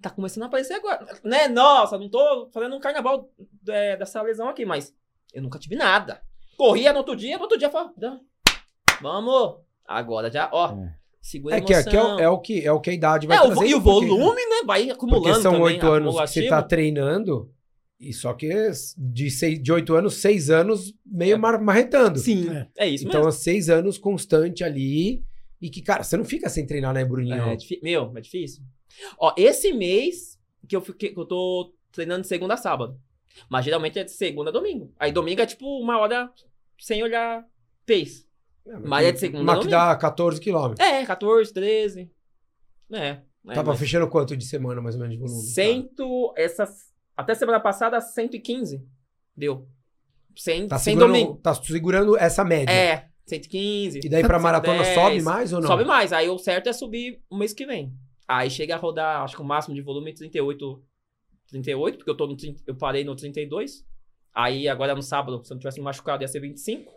[0.00, 1.04] Tá começando a aparecer agora.
[1.22, 1.46] Né?
[1.48, 3.28] Nossa, não tô fazendo um carnaval
[3.68, 4.94] é, dessa lesão aqui, mas
[5.34, 6.22] eu nunca tive nada.
[6.56, 8.18] Corria no outro dia, no outro dia falava, "Dá,
[9.02, 9.56] vamos.
[9.86, 10.94] Agora já, ó, É.
[11.20, 13.26] segura a É que, é, que é, é, o que, é o que a idade
[13.26, 14.56] vai É, o, trazendo, e o porque- volume, né?
[14.64, 17.50] Vai acumulando Porque são oito anos que você tá treinando,
[18.00, 18.48] e só que
[18.96, 21.38] de, seis, de oito anos, seis anos meio É.
[21.38, 22.18] mar- marretando.
[22.18, 22.68] Sim, É.
[22.78, 23.32] é, isso então, mesmo.
[23.40, 25.22] seis anos constante ali.
[25.60, 27.34] E que, cara, você não fica sem treinar, né, Bruninho?
[27.42, 28.62] É, difí- meu, é difícil.
[29.18, 32.98] Ó, esse mês que eu, fiquei, que eu tô treinando de segunda a sábado.
[33.48, 34.92] Mas geralmente é de segunda a domingo.
[34.98, 36.32] Aí domingo é tipo uma hora
[36.78, 37.46] sem olhar
[37.86, 38.26] pace.
[38.84, 39.76] Mas é de segunda a Mas que domingo.
[39.88, 40.80] dá 14 quilômetros.
[40.86, 42.10] É, 14, 13.
[42.92, 42.98] É.
[43.48, 45.46] é Tava mas fechando quanto de semana, mais ou menos, de volume?
[45.46, 46.89] Cento, essas,
[47.20, 48.84] até semana passada, 115
[49.36, 49.66] deu.
[50.36, 51.36] Sem, Tá sem segurando, domingo.
[51.42, 52.72] tá segurando essa média.
[52.72, 54.00] É, 115.
[54.04, 54.94] E daí pra maratona 110.
[54.94, 55.68] sobe mais ou não?
[55.68, 56.12] Sobe mais.
[56.12, 57.92] Aí o certo é subir o mês que vem.
[58.28, 60.82] Aí chega a rodar, acho que o máximo de volume é 38.
[61.48, 63.84] 38, porque eu, tô no, 30 eu parei no 32.
[64.32, 66.92] Aí agora no sábado, se eu não tivesse me machucado, ia ser 25.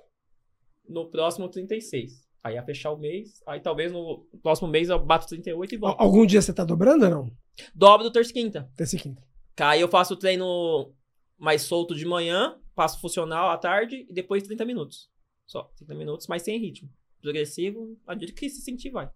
[0.88, 2.24] No próximo, 36.
[2.44, 3.42] Aí ia fechar o mês.
[3.48, 6.00] Aí talvez no próximo mês eu bato 38 e volto.
[6.00, 7.32] Algum dia você tá dobrando ou não?
[7.74, 8.70] Dobro terça e quinta.
[8.76, 9.24] Terça e quinta.
[9.60, 10.94] Aí eu faço o treino
[11.38, 15.10] mais solto de manhã, passo funcional à tarde e depois 30 minutos.
[15.46, 16.90] Só 30 minutos, mas sem ritmo.
[17.22, 19.10] Progressivo, a gente que se sentir vai.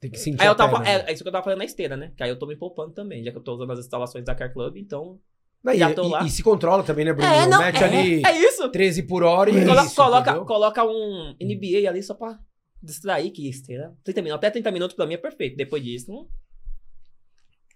[0.00, 1.04] Tem que sentir Aí eu tava, perna, né?
[1.06, 2.12] é, é isso que eu tava falando na esteira, né?
[2.16, 4.34] Que aí eu tô me poupando também, já que eu tô usando as instalações da
[4.34, 5.20] Car Club, então.
[5.62, 6.24] Não, e, já tô e- lá.
[6.24, 7.28] e se controla também, né, Bruno?
[7.32, 8.68] É, não, Mete é, ali é isso.
[8.70, 12.38] 13 por hora e é Colo- isso, coloca, coloca um NBA ali só pra
[12.82, 13.92] distrair, que esteira.
[14.04, 15.56] 30 minutos, até 30 minutos pra mim é perfeito.
[15.56, 16.28] Depois disso, não.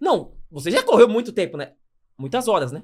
[0.00, 1.74] Não, você já correu muito tempo, né?
[2.18, 2.82] Muitas horas, né?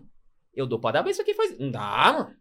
[0.55, 1.59] Eu dou parabéns pra quem faz.
[1.59, 2.37] Não dá, mano.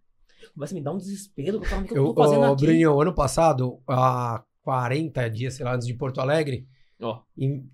[0.54, 1.58] Começa a me dar um desespero.
[1.58, 2.66] Eu que eu, Eu, tô fazendo aqui?
[2.66, 6.68] Bruninho, ano passado, há 40 dias, sei lá, antes de Porto Alegre,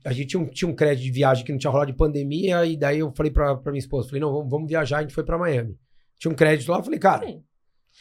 [0.06, 2.66] a gente tinha um, tinha um crédito de viagem que não tinha rolado de pandemia,
[2.66, 5.14] e daí eu falei pra, pra minha esposa, falei, não, vamos, vamos viajar, a gente
[5.14, 5.78] foi pra Miami.
[6.20, 7.44] Tinha um crédito lá, eu falei, cara, sim.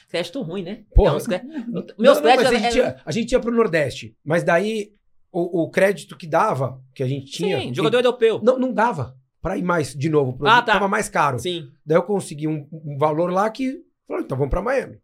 [0.09, 0.85] Crédito ruim, né?
[0.95, 1.13] Porra.
[1.69, 4.93] Não, Meus não, créditos a, gente ia, a gente ia pro Nordeste, mas daí
[5.31, 7.61] o, o crédito que dava, que a gente tinha...
[7.61, 8.41] Sim, jogador europeu.
[8.43, 10.33] Não, não dava pra ir mais de novo.
[10.39, 10.73] Pro, Ah, tá.
[10.75, 11.39] Tava mais caro.
[11.39, 11.69] Sim.
[11.85, 13.79] Daí eu consegui um, um valor lá que.
[14.09, 14.99] Falei, então vamos pra Miami.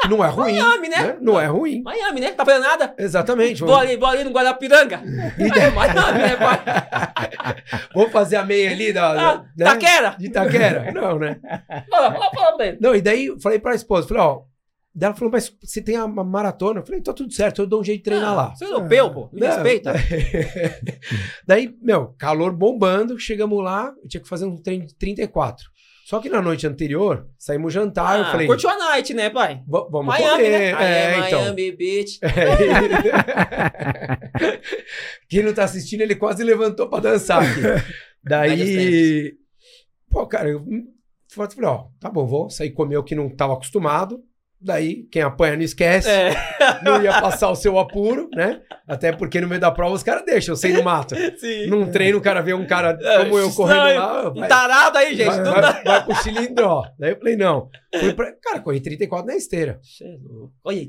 [0.00, 0.58] Que não é ruim.
[0.58, 1.16] Miami, né?
[1.20, 1.82] Não é ruim.
[1.82, 2.32] Miami, né?
[2.32, 2.94] Tá fazendo nada?
[2.98, 3.60] Exatamente.
[3.60, 4.98] Vou ali, vou ali no Guarapiranga.
[5.74, 6.36] Miami, né?
[7.94, 9.12] Vamos fazer a meia ali da.
[9.30, 9.64] Ah, né?
[9.64, 10.16] Taquera.
[10.18, 10.92] De Itaquera?
[10.92, 11.38] Não, né?
[11.90, 12.78] Fala, fala, fala pra ele.
[12.80, 14.42] Não, e daí eu falei pra esposa, falei, ó.
[14.96, 16.78] Daí ela falou, mas você tem a ma- maratona?
[16.80, 18.54] Eu falei, tá tudo certo, eu dou um jeito de treinar Ah, lá.
[18.54, 19.28] Você é europeu, pô.
[19.32, 19.92] Me Não, respeita.
[21.46, 25.64] daí, meu, calor bombando, chegamos lá, eu tinha que fazer um treino de 34.
[26.06, 29.62] Só que na noite anterior, saímos jantar, eu Ah, falei, Curtiu a night, né, pai?
[29.66, 30.50] "Va- vamos Miami, comer.
[30.50, 30.64] né?
[30.68, 31.40] É, é, então.
[31.40, 32.18] Miami Beach.
[35.28, 37.60] Quem não tá assistindo, ele quase levantou pra dançar aqui.
[38.22, 39.36] Daí,
[40.10, 40.86] pô, cara, eu hum,
[41.30, 44.22] falei, ó, tá bom, vou sair comer o que não tava acostumado.
[44.60, 46.08] Daí, quem apanha não esquece.
[46.08, 46.32] É.
[46.82, 48.62] Não ia passar o seu apuro, né?
[48.88, 51.14] Até porque no meio da prova os caras deixam, sem no mato.
[51.36, 51.66] Sim.
[51.66, 54.30] Num treino, o cara vê um cara É, como eu correndo lá.
[54.30, 55.26] Um Vai, tarado aí, gente.
[55.28, 56.86] vai, vai, vai pro cilindro, ó.
[56.98, 57.68] Daí eu falei, não.
[58.00, 59.80] Fui pra, cara, corri 34 na esteira.
[60.02, 60.54] É louco.
[60.64, 60.80] Olha?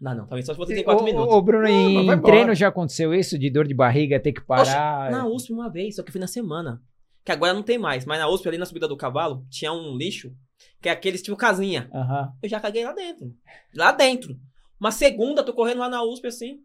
[0.00, 0.26] Não, não.
[0.26, 1.34] Também só se for Ô, 34 minutos.
[1.34, 5.10] ô, Bruno, em treino já aconteceu isso de dor de barriga, ter que parar?
[5.10, 6.80] Na USP uma vez, só que fui na semana.
[7.22, 8.06] Que agora não tem mais.
[8.06, 10.32] Mas na USP, ali na subida do cavalo, tinha um lixo,
[10.80, 11.88] que é aqueles tipo casinha.
[11.94, 12.32] Aham.
[12.42, 13.32] Eu já caguei lá dentro.
[13.74, 14.36] Lá dentro.
[14.78, 16.58] Uma segunda, tô correndo lá na USP assim.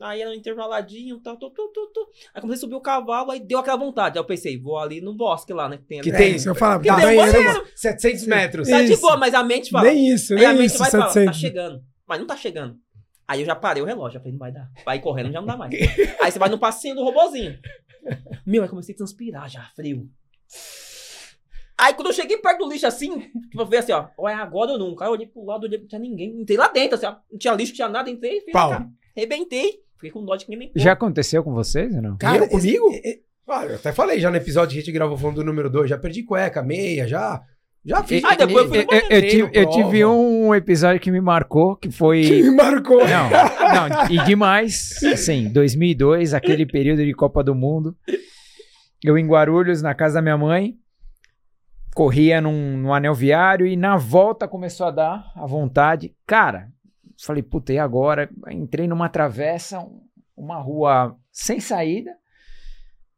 [0.00, 2.08] Aí era um intervaladinho, tal, tu, tu, tu, tu.
[2.34, 4.18] Aí comecei a subir o cavalo, aí deu aquela vontade.
[4.18, 5.76] Aí eu pensei, vou ali no bosque lá, né?
[5.76, 6.10] Que tem ali.
[6.10, 7.66] Que tem- Se eu falar, Que tá, tem banheiro, banheiro.
[7.76, 8.68] 700 metros.
[8.68, 9.00] Tá de Isso.
[9.00, 9.88] boa, mas a mente fala.
[9.90, 11.38] Nem isso, Aí a nem mente isso, vai falar, tá 700.
[11.40, 11.84] chegando.
[12.06, 12.76] Mas não tá chegando.
[13.28, 14.68] Aí eu já parei o relógio, já falei, não vai dar.
[14.84, 15.72] Vai correndo, já não dá mais.
[16.20, 17.56] aí você vai no passinho do robozinho.
[18.44, 20.08] Meu, aí comecei a transpirar já, frio.
[21.82, 24.34] Aí quando eu cheguei perto do lixo assim, tipo, eu falei assim, ó, ou é
[24.34, 25.04] agora ou nunca.
[25.04, 26.40] Aí eu olhei pro lado, olhei, não tinha ninguém.
[26.40, 28.70] Entrei lá dentro, assim, ó, não tinha lixo, não tinha nada, entrei, fiz, Pau.
[28.70, 29.80] cara, arrebentei.
[29.96, 30.80] Fiquei com dó de quem nem pôr.
[30.80, 32.16] Já aconteceu com vocês ou não?
[32.18, 32.84] Cara, Cara, comigo?
[33.48, 35.90] Ah, eu até falei já no episódio que a gente gravou falando do número 2,
[35.90, 37.42] já perdi cueca, meia, já.
[37.84, 38.22] Já fiz.
[38.24, 39.70] Ah, depois eu fui Eu, no eu- eu banheiro, tive, eu prova.
[39.82, 42.22] tive um episódio que me marcou, que foi...
[42.26, 42.98] Que me marcou.
[42.98, 44.94] Não, não, e demais.
[45.16, 47.96] Sim, 2002, aquele período de Copa do Mundo.
[49.04, 50.74] Eu em Guarulhos, na casa da minha mãe,
[51.94, 56.14] corria num, num anel viário e na volta começou a dar a vontade.
[56.26, 56.68] Cara,
[57.22, 58.28] falei, puta, e agora?
[58.50, 60.00] Entrei numa travessa, um-
[60.36, 62.16] uma rua sem saída.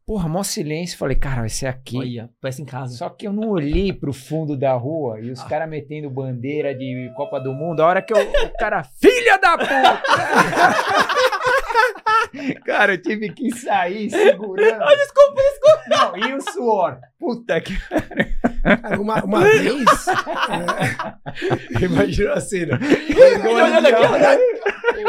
[0.06, 0.98] Porra, mó silêncio.
[0.98, 1.96] Falei, cara, vai ser aqui.
[1.96, 2.94] Olha, parece em casa.
[2.94, 7.10] Só que eu não olhei pro fundo da rua e os caras metendo bandeira de
[7.16, 7.80] Copa do Mundo.
[7.80, 10.02] A hora que eu, o cara, filha da puta!
[12.66, 14.84] cara, eu tive que sair segurando.
[14.86, 15.84] desculpa, desculpa.
[15.88, 16.98] Não, e o suor?
[17.18, 17.74] Puta que.
[18.62, 19.84] Cara, uma, uma vez.
[21.80, 22.78] Imagina a cena.
[22.78, 24.53] Olhando aqui.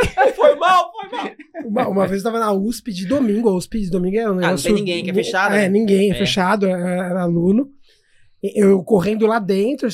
[0.36, 1.32] Foi mal, foi mal.
[1.66, 3.50] Uma, uma vez eu tava na USP de domingo.
[3.50, 4.66] A USP de domingo é um não negócio.
[4.66, 5.70] tem ninguém, que é fechado, É, né?
[5.70, 6.18] ninguém, é É.
[6.18, 7.70] fechado, era, aluno.
[8.44, 9.88] Eu correndo lá dentro,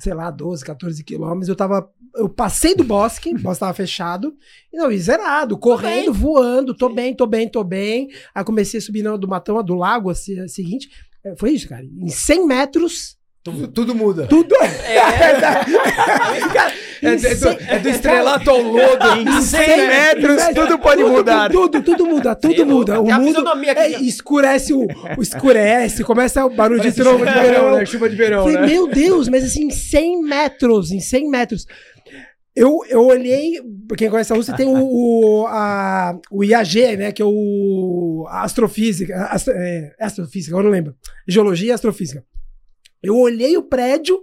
[0.00, 1.88] sei lá, 12, 14 quilômetros, eu tava.
[2.16, 4.34] Eu passei do bosque, o bosque tava fechado,
[4.72, 8.08] e não, e zerado, correndo, voando, tô bem, tô bem, tô bem.
[8.34, 10.90] Aí comecei a subir na do matão, a do lago, assim, a seguinte.
[11.24, 11.84] É, Foi isso, cara.
[11.84, 14.26] Em 100 metros, Tudo, tudo muda.
[14.28, 14.54] Tudo
[17.02, 19.18] É, é do, é do estrelato ao lodo.
[19.18, 21.50] Em 100 metros, tudo pode mudar.
[21.50, 23.00] Tudo, tudo muda, tudo muda.
[23.00, 23.42] O mundo
[23.76, 24.86] é, escurece, o,
[25.18, 27.86] o escurece, começa o barulho de Parece trovão chuva de de verão, né?
[27.86, 28.66] Chuva de verão, Falei, né?
[28.68, 31.66] meu Deus, mas assim, em 100 metros, em 100 metros.
[32.54, 33.60] Eu, eu olhei,
[33.96, 38.42] quem conhece a Rússia, tem o, o, a, o IAG, né, que é o a
[38.42, 40.94] astrofísica, astro, é, astrofísica, eu não lembro,
[41.26, 42.22] geologia e astrofísica.
[43.02, 44.22] Eu olhei o prédio,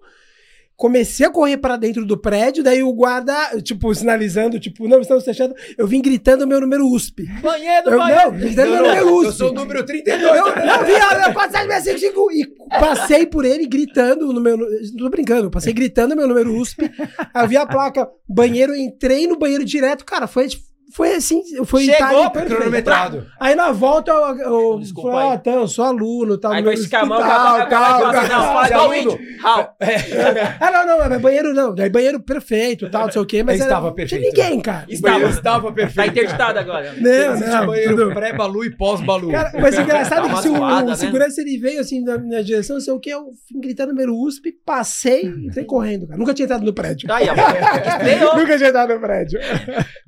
[0.75, 5.25] comecei a correr para dentro do prédio, daí o guarda, tipo, sinalizando, tipo, não, estamos
[5.25, 7.25] fechando, eu vim gritando o meu número USP.
[7.41, 8.31] Banheiro, Eu, banheiro.
[8.31, 9.25] não, gritando Não, meu não, número USP.
[9.25, 10.23] eu sou o número 32.
[10.37, 12.47] Eu, eu vi a 4765 e
[12.79, 14.55] passei por ele gritando no meu.
[14.57, 14.65] Não
[14.97, 16.89] tô brincando, passei gritando meu número USP.
[17.33, 20.05] Aí eu vi a placa banheiro, entrei no banheiro direto.
[20.05, 20.47] Cara, foi,
[20.93, 22.55] foi assim, foi Chegou, perfeito.
[22.55, 23.25] cronometrado.
[23.39, 26.51] Aí na volta eu, eu Desculpa falei, ah, tá, eu sou aluno, tal.
[26.51, 28.21] Aí no com esse camão, hospital, calma, calma, calma, calma.
[28.21, 28.53] Não, calma.
[28.53, 29.11] fala igual o aluno.
[29.13, 29.19] índio.
[29.41, 29.67] Raul.
[30.59, 31.73] Ah, não, não, mas banheiro não.
[31.73, 34.23] Daí banheiro perfeito, tal, não sei o quê, mas estava não tinha perfeito.
[34.35, 34.85] ninguém, cara.
[34.91, 35.29] O banheiro Estava.
[35.29, 36.09] estava Tá perfeito.
[36.11, 36.93] interditado agora.
[36.97, 37.65] Não, não.
[37.67, 39.31] banheiro tudo- pré-balu e pós-balu.
[39.31, 40.95] Cara, mas o engraçado é que se o, né?
[40.95, 44.15] segurança ele veio assim na minha direção, não sei o que, eu fui gritando número
[44.15, 46.17] USP, passei e entrei correndo, cara.
[46.19, 47.07] Nunca tinha entrado no prédio.
[48.35, 49.39] Nunca tinha entrado no prédio.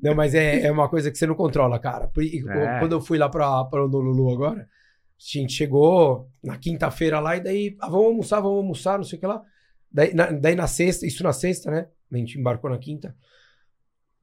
[0.01, 2.09] Não, mas é, é uma coisa que você não controla, cara.
[2.17, 2.79] E É.
[2.79, 4.67] Quando eu fui lá pra, pra Honolulu agora, a
[5.17, 9.19] gente chegou na quinta-feira lá e daí, ah, vamos almoçar, vamos almoçar, não sei o
[9.19, 9.41] que lá.
[9.91, 11.87] Daí na, daí na sexta, isso na sexta, né?
[12.11, 13.15] A gente embarcou na quinta.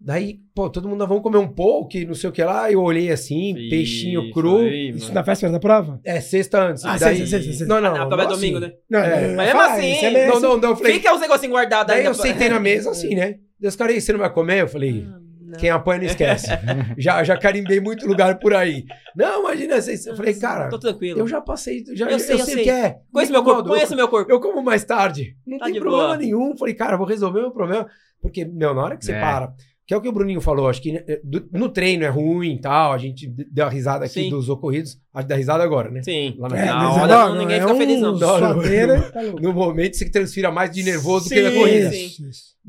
[0.01, 2.71] Daí, pô, todo mundo, "Ah, vamos comer um poke, não sei o que lá.
[2.71, 4.59] Eu olhei assim, peixinho cru.
[4.59, 6.01] foi, Isso na véspera da prova?
[6.05, 6.85] É, sexta antes.
[6.85, 7.17] Ah, daí...
[7.17, 7.67] sexta, sexta, sexta.
[7.67, 7.97] Não, não.
[8.03, 8.67] Ah, prova é não domingo, assim.
[8.69, 8.73] né?
[8.89, 9.33] Não, É.
[9.33, 10.69] eu Mas mesmo assim, é meio- Não, não, não.
[10.71, 12.07] Eu falei, Fica os negocinhos guardados daí aí.
[12.07, 13.41] eu na- sentei na mesa assim, né?
[13.59, 14.63] Deus, cara, e você não vai comer?
[14.63, 15.59] Eu falei, Ah, não.
[15.59, 16.47] quem apanha não esquece.
[16.99, 18.85] já, já carimbei muito lugar por aí.
[19.17, 21.19] Não, imagina, vocês- eu falei, cara, Tô tranquilo.
[21.21, 22.61] eu já passei, já, Eu eu sei, sei, eu sei.
[22.61, 22.97] o que é.
[23.13, 24.31] Conheço Me meu corpo, conheço meu corpo.
[24.31, 25.37] Eu como mais tarde.
[25.47, 26.17] Não Tá tem problema boa.
[26.17, 26.57] nenhum.
[26.57, 27.87] Falei, cara, vou resolver o meu problema.
[28.21, 29.21] Porque, meu, na hora que você É.
[29.21, 29.53] para,
[29.87, 31.21] que é o que o Bruninho falou, acho que eh,
[31.53, 34.31] no treino é ruim e tal, a gente deu a risada aqui Sim.
[34.31, 36.03] dos ocorridos, a gente dá risada agora, né?
[36.03, 36.35] Sim.
[36.39, 38.17] Lá na É, na hora, hora não, ninguém é fica um feliz, não.
[38.19, 41.91] suadeira, tá no momento você transfira mais de nervoso do que na Sim, corrida.
[41.91, 42.09] sim.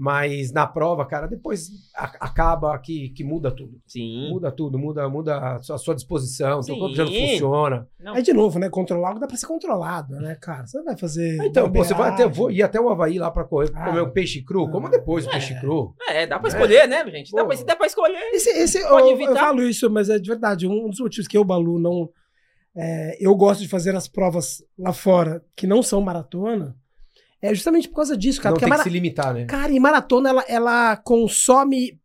[0.02, 3.74] Mas na prova, cara, depois a- acaba que, que muda tudo.
[3.86, 4.30] Sim.
[4.30, 6.80] Muda tudo, muda, muda a sua, a sua disposição, seu Sim.
[6.80, 7.88] corpo já não funciona.
[8.00, 8.14] Não.
[8.16, 8.70] Aí, de novo, né?
[8.70, 10.66] Controlar o dá pra ser controlado, né, cara?
[10.66, 11.38] Você não vai fazer.
[11.44, 13.86] Então, pô, você vai até, vou ir até o Havaí lá pra correr, Ah.
[13.88, 14.70] comer um peixe cru.
[14.72, 14.92] Coma Ah.
[14.92, 15.32] depois o É.
[15.34, 15.94] peixe cru.
[16.08, 17.34] É, dá pra escolher, né, gente?
[17.34, 18.18] Dá pra, der pra escolher.
[18.34, 19.32] Esse, esse, Pode eu, evitar.
[19.32, 20.66] eu falo isso, mas é de verdade.
[20.66, 22.10] Um dos motivos que eu, Balu, não.
[22.76, 26.76] É, eu gosto de fazer as provas lá fora que não são maratona
[27.42, 28.54] é justamente por causa disso, cara.
[28.54, 29.46] não tem a que mara- se limitar, né?
[29.46, 31.98] Cara, e maratona ela, ela consome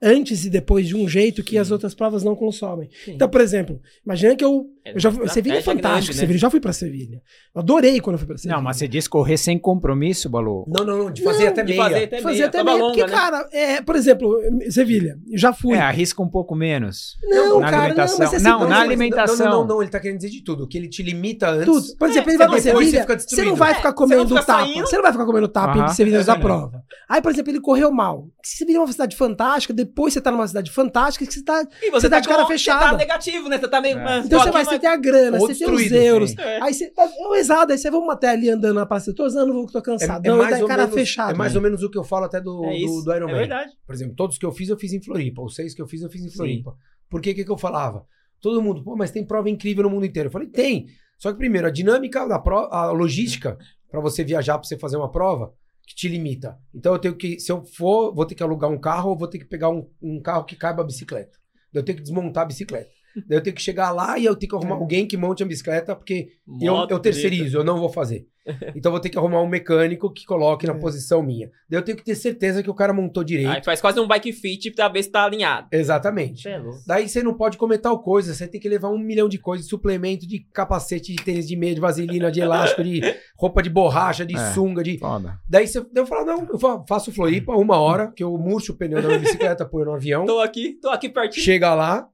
[0.00, 2.90] antes e depois de um jeito que as outras provas não consomem.
[3.04, 3.12] Sim.
[3.12, 4.66] Então, por exemplo, imagina que eu.
[4.84, 5.82] É eu já, Sevilha é fantástico.
[5.90, 6.14] grande, né?
[6.14, 7.22] Sevilha, já fui pra Sevilha.
[7.54, 8.56] Eu adorei quando eu fui pra Sevilha.
[8.56, 10.64] Não, mas você diz correr sem compromisso, Balu?
[10.66, 11.82] Não, não, não, de fazer até De meia.
[11.84, 12.46] fazer até Fazer meia.
[12.46, 13.16] até meio, longa, porque, né?
[13.16, 14.36] cara, é, por exemplo,
[14.70, 15.76] Sevilha, eu já fui.
[15.76, 17.16] É, arrisca um pouco menos.
[17.22, 18.18] não, na cara, alimentação.
[18.18, 19.36] não, mas é Não, sempre- na mas- alimentação.
[19.46, 20.66] Não, não, não, não, ele tá querendo dizer de tudo.
[20.66, 21.66] Que ele te limita antes.
[21.66, 21.96] Tudo.
[21.96, 24.64] Por exemplo, É, ele vai pra Sevilha, você não vai É, ficar comendo não tapa.
[24.66, 26.38] Você não vai ficar comendo tapa em Sevilha da É.
[26.38, 26.82] prova.
[27.08, 28.26] Aí, por exemplo, ele correu mal.
[28.42, 31.64] Se Sevilha é uma cidade fantástica, depois você tá numa cidade fantástica, que você tá.
[31.82, 32.84] E Você tá de cara com- fechada.
[32.86, 33.58] Você tá negativo, né?
[33.58, 33.98] Você tá meio.
[33.98, 34.18] É.
[34.18, 36.36] Então você vai, você tem a grana, você tem os euros.
[36.38, 36.62] É.
[36.62, 37.04] Aí você tá.
[37.04, 39.78] É exato, aí você vamos até ali andando na praça, eu tô usando, vou, tô
[39.78, 40.24] É, cansado.
[40.26, 41.32] é Não, mais ou cara menos, fechado.
[41.32, 43.02] é mais ou menos o que eu falo até do, É do, isso.
[43.04, 43.38] do Iron É Man.
[43.38, 43.72] verdade.
[43.86, 45.42] Por exemplo, todos que eu fiz, eu fiz em Floripa.
[45.42, 46.36] Os seis que eu fiz, eu fiz em Sim.
[46.36, 46.74] Floripa.
[47.08, 48.04] Por que que, que eu falava?
[48.40, 50.28] Todo mundo, pô, mas tem prova incrível no mundo inteiro.
[50.28, 50.86] Eu falei, tem.
[51.18, 53.56] Só que primeiro, a dinâmica da prova, a logística
[53.90, 55.52] para você viajar, para você fazer uma prova,
[55.86, 56.56] que te limita.
[56.74, 59.28] Então eu tenho que, se eu for, vou ter que alugar um carro ou vou
[59.28, 61.38] ter que pegar um, um carro que caiba a bicicleta.
[61.72, 62.90] Eu tenho que desmontar a bicicleta.
[63.28, 64.78] Daí eu tenho que chegar lá e eu tenho que arrumar É.
[64.78, 66.28] alguém que monte a bicicleta, porque
[66.60, 68.26] eu, eu terceirizo, eu não vou fazer.
[68.74, 70.76] Então eu vou ter que arrumar um mecânico que coloque na É.
[70.78, 71.48] posição minha.
[71.70, 73.48] Daí eu tenho que ter certeza que o cara montou direito.
[73.50, 75.68] Aí faz quase um bike fit pra ver se tá alinhado.
[75.70, 76.48] Exatamente.
[76.48, 76.60] É.
[76.84, 79.64] Daí você não pode comer tal coisa, você tem que levar um milhão de coisas,
[79.66, 83.00] de suplemento, de capacete, de tênis de meia, de vaselina, de elástico, de
[83.38, 84.50] roupa de borracha, de É.
[84.52, 84.98] sunga, de...
[84.98, 85.38] Foda.
[85.48, 88.72] Daí você, daí eu falo, não, eu fa- faço Floripa uma hora, que eu murcho
[88.72, 91.44] o pneu da minha bicicleta, ponho no avião, Tô aqui, tô aqui pertinho.
[91.44, 92.08] chega lá,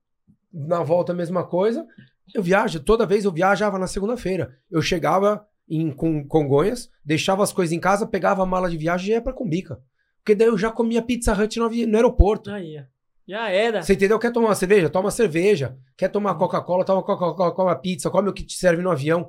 [0.53, 1.87] na volta a mesma coisa,
[2.35, 4.55] eu viajo, toda vez eu viajava na segunda-feira.
[4.71, 9.11] Eu chegava em Con- Congonhas, deixava as coisas em casa, pegava a mala de viagem
[9.11, 9.79] e ia pra Cumbica.
[10.19, 12.51] Porque daí eu já comia Pizza Hut no, no aeroporto.
[12.51, 12.83] Aí.
[13.27, 13.83] Já era.
[13.83, 14.19] Você entendeu?
[14.19, 14.89] Quer tomar uma cerveja?
[14.89, 15.77] Toma cerveja.
[15.97, 16.85] Quer tomar Coca-Cola?
[16.85, 19.29] Toma Coca-Cola, come pizza, come o que te serve no avião.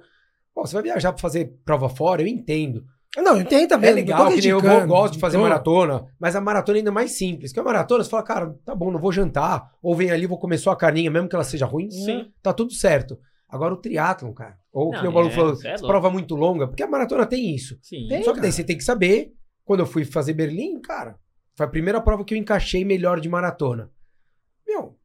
[0.53, 2.21] Pô, você vai viajar pra fazer prova fora?
[2.21, 2.85] Eu entendo.
[3.21, 3.89] Não, tem também.
[3.89, 7.11] É legal, que eu gosto de fazer tô- maratona, mas a maratona é ainda mais
[7.17, 7.51] simples.
[7.51, 9.71] Que a maratona, você fala, cara, tá bom, não vou jantar.
[9.81, 11.89] Ou vem ali, vou comer só a carninha, mesmo que ela seja ruim.
[11.89, 12.31] Sim.
[12.41, 13.19] Tá tudo certo.
[13.47, 14.57] Agora o triatlon, cara.
[14.71, 17.55] Ou Não, que o Balu é, falou, é prova muito longa, porque a maratona tem
[17.55, 17.77] isso.
[17.81, 18.07] Sim.
[18.07, 18.23] Tem.
[18.23, 18.51] Só que daí cara.
[18.51, 19.31] você tem que saber,
[19.65, 21.15] quando eu fui fazer Berlim, cara,
[21.55, 23.89] foi a primeira prova que eu encaixei melhor de maratona.
[24.67, 24.95] Meu,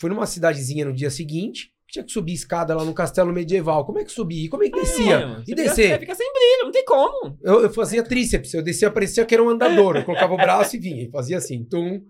[0.00, 3.84] fui numa cidadezinha no dia seguinte, tinha que subir escada lá no castelo medieval.
[3.84, 4.48] Como é que subia?
[4.48, 5.14] Como é que descia?
[5.14, 5.88] É, mano, e descer?
[5.88, 7.36] Fica, fica sem brilho, não tem como.
[7.42, 9.96] Eu, eu fazia tríceps, eu descia, parecia que era um andador.
[9.98, 11.02] Eu colocava o braço e vinha.
[11.04, 12.00] E fazia assim, tum,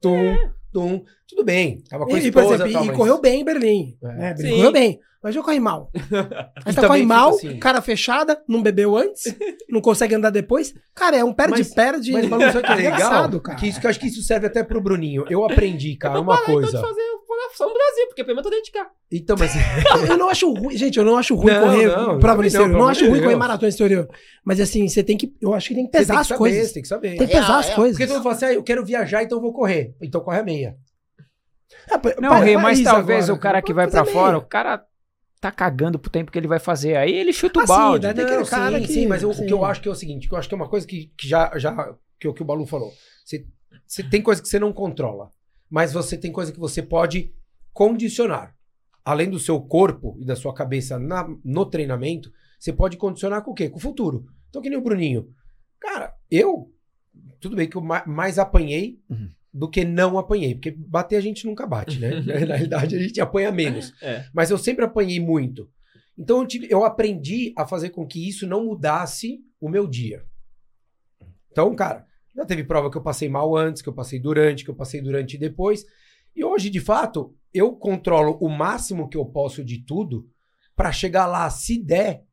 [0.00, 0.36] tum,
[0.70, 1.02] tum.
[1.26, 1.82] Tudo bem.
[1.88, 3.96] Tava com E, e, por esposa exemplo, tal, e mas- correu bem em Berlim.
[4.02, 4.06] É.
[4.08, 4.34] né?
[4.34, 5.00] Berlim correu bem.
[5.22, 5.90] Mas eu corri mal.
[6.64, 7.58] Aí tá corre mal, fica assim.
[7.58, 9.24] cara fechada, não bebeu antes,
[9.68, 10.72] não consegue andar depois.
[10.94, 12.12] Cara, é um Mas- perde-perde.
[12.12, 12.92] Mas, Balu, sabe o que é legal?
[12.94, 13.58] engraçado, cara.
[13.58, 15.24] Que, isso, que eu acho que isso serve até pro Bruninho.
[15.28, 16.68] Eu aprendi, cara, eu uma coisa.
[16.68, 17.09] Então, de fazer
[17.60, 18.90] só no Brasil, porque pelo menos eu tô dentro de cá.
[19.12, 19.52] Então, mas.
[20.10, 22.68] Eu não acho ruim, gente, eu não acho ruim Não, correr não, prova no exterior.
[22.70, 23.38] não, não acho ruim correr Deus.
[23.38, 24.08] maratona no exterior.
[24.44, 25.34] Mas assim, você tem que.
[25.40, 26.72] Eu acho que tem que pesar tem que as saber, coisas.
[26.72, 27.08] Tem que saber.
[27.16, 27.96] Tem que pesar É, as é, coisas.
[27.96, 29.94] Porque todo mundo fala assim, ah, eu quero viajar, então eu vou correr.
[30.00, 30.76] Então corre a meia.
[31.90, 34.04] Ah, Não, Rei, mas talvez agora, o cara que vai meia.
[34.04, 34.84] fora, o cara
[35.40, 36.96] tá cagando pro tempo que ele vai fazer.
[36.96, 38.00] Aí ele chuta o Ah, sim, balde.
[38.14, 39.46] Tem aquele Não, cara sim, que- sim, mas eu- o sim.
[39.46, 41.10] que eu acho que é o seguinte, que eu acho que é uma coisa que,
[41.16, 42.92] que já, já que, o- que o Balu falou.
[43.24, 43.46] Você,
[43.86, 45.30] você tem coisa que você não controla,
[45.70, 47.32] mas você tem coisa que você pode
[47.72, 48.54] condicionar.
[49.04, 53.50] Além do seu corpo e da sua cabeça na- no treinamento, você pode condicionar com
[53.52, 53.68] o quê?
[53.70, 54.26] Com o futuro.
[54.48, 55.28] Então, que nem o Bruninho.
[55.80, 56.70] Cara, eu,
[57.40, 59.30] tudo bem que eu ma- mais apanhei Uhum.
[59.52, 62.10] do que não apanhei, porque bater a gente nunca bate, né?
[62.20, 63.94] Na realidade, a gente apanha menos.
[64.02, 64.26] É.
[64.34, 65.70] Mas eu sempre apanhei muito.
[66.18, 70.22] Então eu, tive- eu aprendi a fazer com que isso não mudasse o meu dia.
[71.50, 72.06] Então, cara,
[72.36, 75.00] já teve prova que eu passei mal antes, que eu passei durante, que eu passei
[75.00, 75.84] durante e depois.
[76.36, 80.28] E hoje, de fato, eu controlo o máximo que eu posso de tudo
[80.76, 82.24] para chegar lá, se der,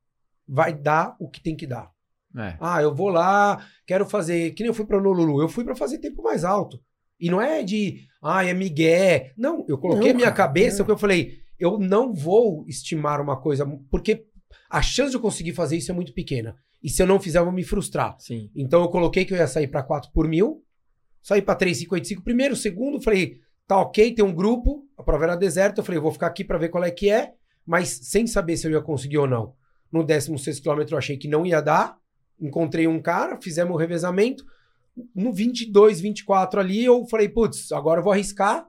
[0.47, 1.91] vai dar o que tem que dar.
[2.38, 2.56] É.
[2.60, 4.51] Ah, eu vou lá, quero fazer.
[4.51, 5.41] Que nem eu fui pra Honolulu.
[5.41, 6.80] Eu fui pra fazer tempo mais alto.
[7.19, 9.34] E não é de, ah, é migué.
[9.36, 10.86] Não, eu coloquei Não, a minha cara, cabeça, é.
[10.86, 14.25] que eu falei, eu não vou estimar uma coisa, porque
[14.69, 16.56] a chance de eu conseguir fazer isso é muito pequena.
[16.84, 18.15] E se eu não fizer, eu vou me frustrar.
[18.19, 18.51] Sim.
[18.56, 20.63] Então eu coloquei que eu ia sair pra 4 por mil,
[21.23, 25.82] saí pra 3,55 primeiro, segundo, falei, tá ok, tem um grupo, a prova era deserta,
[25.82, 27.34] eu falei, vou ficar aqui pra ver qual é que é,
[27.65, 29.53] mas sem saber se eu ia conseguir ou não.
[29.91, 31.97] No 16 quilômetro eu achei que não ia dar,
[32.39, 34.45] encontrei um cara, fizemos o revezamento,
[35.13, 38.65] no 22, 24 ali eu falei, putz, agora eu vou arriscar,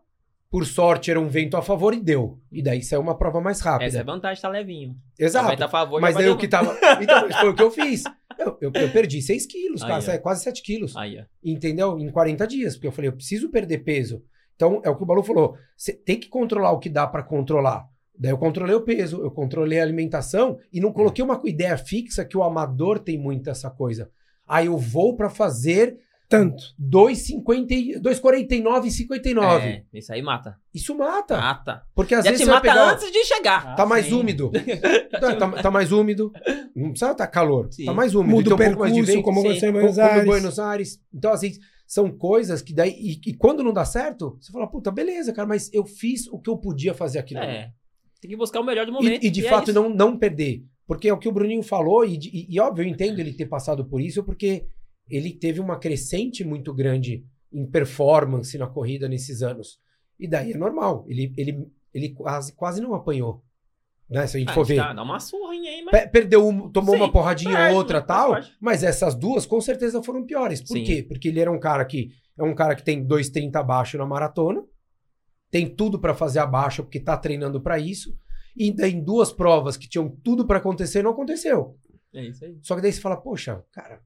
[0.51, 2.41] por sorte era um vento a favor e deu.
[2.51, 3.87] E daí saiu uma prova mais rápida.
[3.87, 4.97] Essa é a vantagem, tá levinho.
[5.19, 5.57] Exato.
[5.59, 6.77] Tá a favor, Mas daí o que tava.
[7.03, 8.05] Então, foi o que eu fiz.
[8.39, 10.03] Eu, eu, eu perdi 6 quilos, cara.
[10.13, 10.97] É quase 7 quilos.
[10.97, 11.23] Aí.
[11.45, 11.99] Entendeu?
[11.99, 12.77] Em 40 dias.
[12.77, 14.23] Porque eu falei, eu preciso perder peso.
[14.59, 15.55] Então, é o que o Balu falou.
[15.77, 17.85] Você tem que controlar o que dá pra controlar.
[18.19, 22.25] Daí eu controlei o peso, eu controlei a alimentação e não coloquei uma ideia fixa
[22.25, 24.11] que o amador tem muito essa coisa.
[24.45, 26.61] Ah, eu vou pra fazer Tanto.
[26.79, 29.67] 2,50 2,49 e 59.
[29.67, 30.57] É, isso aí mata.
[30.75, 31.37] Isso mata.
[31.39, 31.83] Mata.
[31.95, 32.91] Porque às Já vezes te mata pegar...
[32.91, 33.77] antes de chegar.
[33.77, 34.15] Tá mais Sim.
[34.21, 34.51] úmido.
[35.21, 36.33] tá, tá- tá mais úmido.
[36.75, 37.69] Não precisa estar calor.
[37.73, 37.85] Sim.
[37.85, 38.35] Tá mais úmido.
[38.35, 39.25] Muda o Tem um pouco mais de percurso, vento.
[39.25, 39.61] como sim.
[39.61, 40.25] Como- como.
[40.27, 41.01] Buenos Aires.
[41.15, 41.53] Então, assim,
[41.89, 42.91] são coisas que daí.
[42.91, 46.39] E, e quando não dá certo, você fala, puta, beleza, cara, mas eu fiz o
[46.39, 47.41] que eu podia fazer aquilo.
[47.41, 47.51] ali.
[47.51, 47.73] É.
[48.21, 49.25] Tem que buscar o melhor do momento.
[49.25, 49.81] E, e de é fato isso.
[49.81, 50.67] não, não perder.
[50.87, 53.47] Porque é o que o Bruninho falou, e, e, e óbvio, eu entendo ele ter
[53.47, 54.67] passado por isso, porque
[55.09, 59.79] ele teve uma crescente muito grande em performance na corrida nesses anos.
[60.21, 61.07] E daí é normal.
[61.09, 63.43] Ele, ele, ele quase, quase não apanhou.
[64.11, 64.27] Né?
[64.27, 64.77] Se a gente Ah, for ver.
[64.77, 65.93] tá, dá uma surrinha aí, mas.
[66.01, 69.61] Pe- Perdeu um, tomou Sim, uma porradinha perde, ou outra tal, mas essas duas com
[69.61, 70.61] certeza foram piores.
[70.63, 70.85] Por Sim.
[70.85, 71.05] quê?
[71.07, 74.63] Porque ele era um cara que é um cara que tem 2,30 abaixo na maratona,
[75.51, 78.17] tem tudo pra fazer abaixo porque tá treinando pra isso,
[78.57, 81.77] e em duas provas que tinham tudo pra acontecer não aconteceu.
[82.15, 82.57] É isso aí.
[82.63, 84.01] Só que daí você fala, poxa, cara,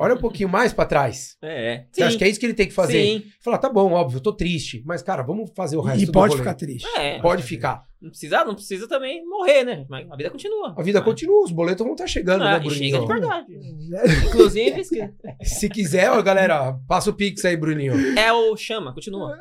[0.00, 1.36] olha um pouquinho mais pra trás.
[1.42, 1.86] É, é.
[1.92, 3.02] Você acha que é isso que ele tem que fazer?
[3.02, 3.24] Sim.
[3.42, 6.12] Fala, tá bom, óbvio, eu tô triste, mas cara, vamos fazer o resto E do
[6.12, 6.42] pode rolê.
[6.42, 6.86] ficar triste.
[6.96, 7.18] É.
[7.20, 7.84] Pode ficar.
[8.00, 9.84] Não precisa, não precisa também morrer, né?
[9.88, 10.74] Mas a vida continua.
[10.76, 11.02] A vida Ah.
[11.02, 13.00] continua, os boletos vão estar chegando, Ah, né, e chega Bruninho?
[13.00, 13.52] de verdade.
[14.26, 14.82] Inclusive,
[15.44, 17.92] Se quiser, ó, galera, passa o pix aí, Bruninho.
[18.18, 19.38] é o chama, continua.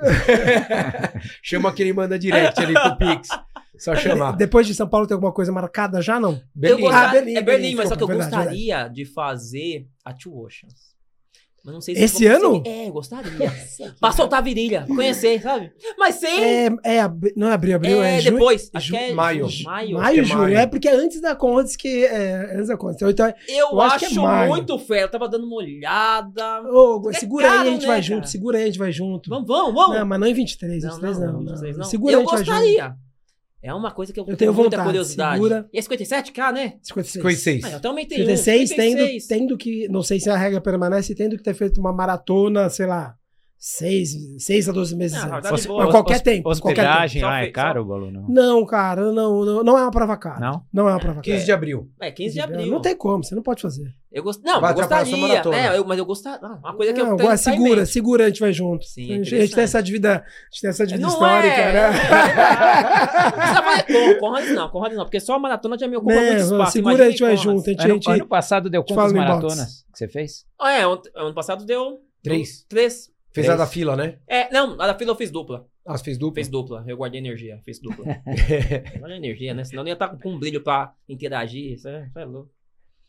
[1.44, 3.30] Chama que ele manda direct ali pro Pix.
[3.80, 4.34] Só chamar.
[4.36, 6.34] Depois de São Paulo tem alguma coisa marcada já, não?
[6.34, 6.82] Eu Beleza.
[6.82, 9.88] gostar- Ah, Berlim, é Berlim, Berlim, mas só que eu desculpa, verdade, gostaria de fazer
[10.06, 10.90] a Two Oceans.
[11.62, 12.52] Mas não sei se Esse ano?
[12.52, 12.70] conseguir.
[12.70, 13.32] É, eu gostaria.
[14.00, 15.70] pra soltar a virilha, conhecer, sabe?
[15.98, 16.42] Mas sem.
[16.42, 18.34] É, é abri- não é abril, abril, é, é, junho.
[18.36, 18.72] depois.
[18.74, 19.50] Acho ju- que é maio.
[19.50, 19.98] ju- Maio.
[19.98, 20.40] Maio, Acho que é junho.
[20.40, 20.58] maio.
[20.58, 22.06] É porque é antes da Condes que.
[22.06, 22.96] É, antes da Condes.
[22.96, 24.50] Então, então, Eu, Eu acho acho, que é maio.
[24.50, 25.04] muito fé.
[25.04, 26.62] Eu tava dando uma olhada.
[26.64, 28.02] ô, É segura aí, caro, a gente né, vai cara?
[28.16, 28.30] junto.
[28.30, 29.30] Segura aí, a gente vai junto.
[29.30, 29.98] Vamos, vamos, vamos.
[30.00, 31.34] Não, mas não em 23, Não, 23 não.
[31.34, 31.84] não, 23 não.
[31.86, 32.56] Segura eu aí, a gente vai junto.
[32.72, 32.96] gostaria.
[33.62, 35.36] É uma coisa que eu, Eu tenho muita vontade, curiosidade.
[35.36, 35.70] segura.
[35.74, 36.74] E é 57k, né?
[36.82, 37.14] 56.
[37.14, 37.64] 56.
[37.66, 38.76] Ah, eu até aumentei 56, um.
[38.76, 39.28] tendo, 56.
[39.28, 39.88] tendo que.
[39.90, 43.16] Não sei se a regra permanece, tendo que ter feito uma maratona, sei lá,
[43.62, 45.50] seis, seis a 12 meses Ah, antes.
[45.64, 45.84] tá boa.
[45.84, 47.32] Mas qualquer tempo, qualquer Hospedagem tempo.
[47.32, 48.10] lá é caro, Balu?
[48.10, 48.26] Não.
[48.30, 50.40] Não, cara, não, não, não é uma prova cara.
[50.40, 50.64] Não?
[50.72, 51.46] Não é uma prova 15 cara.
[51.46, 51.90] de abril.
[52.00, 52.68] É, 15 de abril.
[52.72, 53.94] Não tem como, você não pode fazer.
[54.12, 54.42] Eu gost...
[54.44, 55.78] Não, Vai eu gostaria, né?
[55.78, 56.40] Eu- mas eu gostaria.
[56.42, 58.84] Não, uma coisa que não, eu tenho segura, segura, a gente vai junto.
[58.86, 61.54] Sim, a, gente, a gente tem essa dívida, a gente tem essa dívida Não histórica,
[61.54, 61.74] é.
[61.74, 61.90] né?
[61.92, 63.84] Não precisa fazer
[64.16, 66.72] com, Conrads não, Conrads não, porque só a maratona já me ocupa muito Né, espaço.
[66.72, 67.70] segura, a gente vai junto.
[67.70, 70.46] A gente, a Ano, gente, ano passado deu quantas maratonas que você fez?
[70.60, 72.66] Ah, é, ano, ano passado deu Três.
[72.68, 73.10] três.
[73.32, 73.50] Fez Três.
[73.50, 74.18] a da fila, né?
[74.28, 75.68] É, não, a da fila eu fiz dupla.
[75.86, 76.36] Ah, você fez dupla?
[76.36, 76.84] Fez dupla.
[76.88, 78.06] Eu guardei energia, fiz dupla.
[78.98, 79.64] Guardei energia, né?
[79.64, 81.74] Senão eu ia estar com um brilho pra interagir.
[81.74, 82.52] Isso é, isso é louco.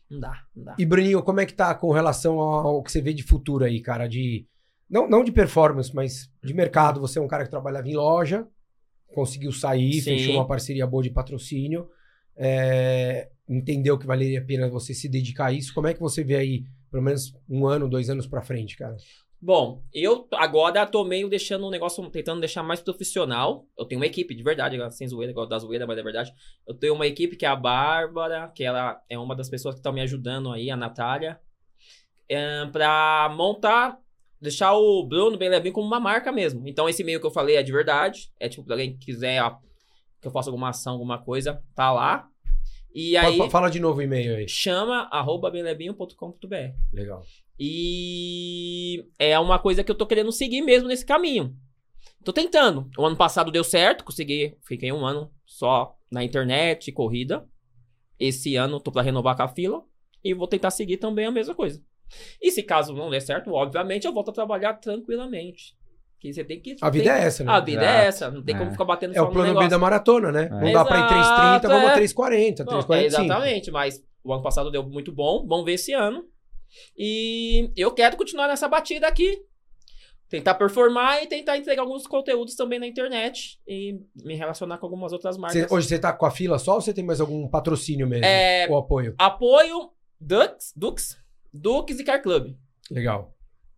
[0.09, 0.75] Não dá, não dá.
[0.77, 3.81] E Bruninho, como é que tá com relação ao que você vê de futuro aí,
[3.81, 4.07] cara?
[4.07, 4.45] De.
[4.89, 6.99] Não, não de performance, mas de mercado.
[6.99, 8.47] Você é um cara que trabalhava em loja,
[9.15, 10.17] conseguiu sair, Sim.
[10.17, 11.87] fechou uma parceria boa de patrocínio,
[12.35, 15.73] é, entendeu que valeria a pena você se dedicar a isso.
[15.73, 18.95] Como é que você vê aí, pelo menos um ano, dois anos pra frente, cara?
[19.43, 23.65] Bom, eu agora tô meio deixando o negócio, tentando deixar mais profissional.
[23.77, 26.31] Eu tenho uma equipe, de verdade, sem zoeira, igual da zoeira, mas é verdade.
[26.67, 29.79] Eu tenho uma equipe que é a Bárbara, que ela é uma das pessoas que
[29.79, 31.39] estão me ajudando aí, a Natália,
[32.29, 33.97] é, pra montar,
[34.39, 36.67] deixar o Bruno bem levinho como uma marca mesmo.
[36.67, 38.31] Então, esse e-mail que eu falei é de verdade.
[38.39, 39.55] É tipo, pra alguém que quiser ó,
[40.21, 42.27] que eu faça alguma ação, alguma coisa, tá lá.
[42.93, 44.47] E aí, Fa- Fala de novo o e-mail aí.
[44.47, 46.55] chama arroba bemlevinho.com.br.
[46.93, 47.23] Legal.
[47.63, 51.55] E é uma coisa que eu tô querendo seguir mesmo nesse caminho.
[52.23, 52.89] Tô tentando.
[52.97, 54.57] O ano passado deu certo, consegui.
[54.67, 57.45] Fiquei um ano só na internet, corrida.
[58.19, 59.83] Esse ano tô pra renovar com a fila.
[60.23, 61.81] E vou tentar seguir também a mesma coisa.
[62.41, 65.75] E se caso não der certo, obviamente eu volto a trabalhar tranquilamente.
[66.19, 66.75] Que você tem que.
[66.81, 67.51] A vida tem- é essa, né?
[67.51, 68.07] A vida é Exato.
[68.07, 68.31] essa.
[68.31, 68.57] Não tem É.
[68.59, 70.49] como ficar batendo É o no plano B da maratona, né?
[70.49, 70.73] Não É.
[70.73, 71.95] dá pra ir 3,30, Exato, vamos a é.
[71.95, 73.05] 3,40, Não, é 3,45.
[73.23, 75.45] exatamente, mas o ano passado deu muito bom.
[75.47, 76.25] Vamos ver esse ano.
[76.97, 79.41] E eu quero continuar nessa batida aqui.
[80.29, 83.59] Tentar performar e tentar entregar alguns conteúdos também na internet.
[83.67, 85.61] E me relacionar com algumas outras marcas.
[85.67, 88.25] Você- hoje você tá com a fila só ou você tem mais algum patrocínio mesmo?
[88.25, 89.13] É, Ou apoio?
[89.17, 91.17] apoio Dux, Dux,
[91.53, 92.55] Dux e Car Club.
[92.89, 93.35] Legal.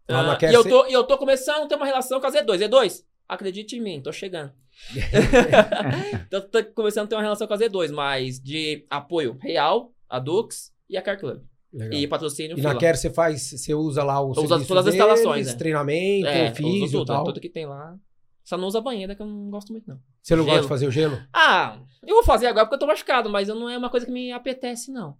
[0.07, 2.57] Ah, e eu tô, e eu tô começando a ter uma relação com a Z2.
[2.59, 4.51] Z2, acredite em mim, tô chegando.
[6.27, 10.19] então, tô começando a ter uma relação com a Z2, mas de apoio real, a
[10.19, 11.41] Dux e a Car Club.
[11.73, 11.99] Legal.
[11.99, 12.75] E patrocínio E na.
[12.77, 15.55] Care você faz, você usa lá o uso serviço todas as deles, instalações, é.
[15.55, 16.51] treinamento, É, e
[16.89, 17.23] tudo, tal.
[17.23, 17.95] tudo que tem lá.
[18.43, 19.97] Só não usa banheira, que eu não gosto muito, não.
[20.21, 20.63] Você não gosta Gelo.
[20.65, 21.17] de fazer o gelo?
[21.33, 24.11] Ah, eu vou fazer agora porque eu tô machucado, mas não é uma coisa que
[24.11, 25.15] me apetece, não.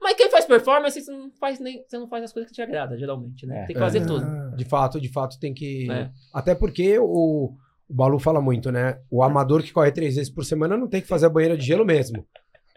[0.00, 1.84] Mas quem faz performance, você não faz nem.
[1.86, 3.64] Você não faz as coisas que te agrada, geralmente, né?
[3.64, 3.66] É.
[3.66, 4.04] Tem que fazer É.
[4.06, 4.56] tudo.
[4.56, 5.90] De fato, de fato tem que...
[5.90, 6.10] É.
[6.32, 7.52] Até porque o,
[7.86, 8.98] o Balu fala muito, né?
[9.10, 11.66] O amador que corre três vezes por semana não tem que fazer a banheira de
[11.66, 12.26] gelo mesmo.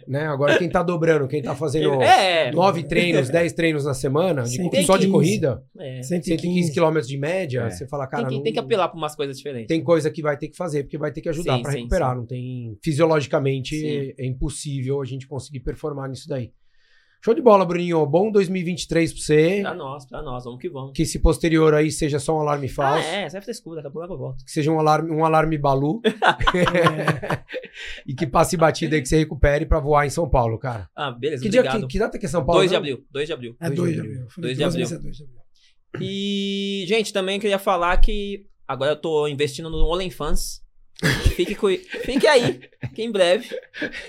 [0.07, 0.25] Né?
[0.27, 4.49] Agora quem tá dobrando, quem tá fazendo É, nove treinos, dez treinos na semana, de-
[4.57, 5.11] Sim, só de 115.
[5.11, 6.01] corrida, é.
[6.03, 7.69] 115 quilômetros de média, É.
[7.69, 9.67] você fala, cara, Tem, que, não- tem que apelar pra umas coisas diferentes.
[9.67, 12.11] tem coisa que vai ter que fazer, porque vai ter que ajudar sim, recuperar.
[12.13, 12.17] sim.
[12.19, 12.77] Não tem.
[12.83, 14.13] Fisiologicamente Sim.
[14.17, 16.51] é impossível a gente conseguir performar nisso daí.
[17.23, 18.03] Show de bola, Bruninho.
[18.07, 19.59] Bom 2023 pra você.
[19.61, 20.91] Pra nós, pra nós, vamos que vamos.
[20.95, 23.07] Que esse posterior aí seja só um alarme Ah, falso.
[23.07, 24.43] é, essa é frescura, daqui a pouco eu volto.
[24.43, 26.01] Que seja um alarme, um alarme balu.
[28.07, 30.89] e que passe batida aí que você recupere pra voar em São Paulo, cara.
[30.95, 31.81] Ah, beleza, Que, dia, obrigado.
[31.81, 32.61] que, que data que é São Paulo?
[32.61, 33.55] 2 de abril, 2 de abril.
[33.59, 34.25] É Dois 2 de abril.
[34.29, 34.87] Falei Dois de duas abril.
[34.87, 35.41] vezes é 2 de abril.
[35.99, 40.59] E, gente, também queria falar que agora eu tô investindo no OnlyFans.
[41.35, 41.55] Fique.
[42.03, 42.61] Fique aí,
[42.95, 43.47] que em breve.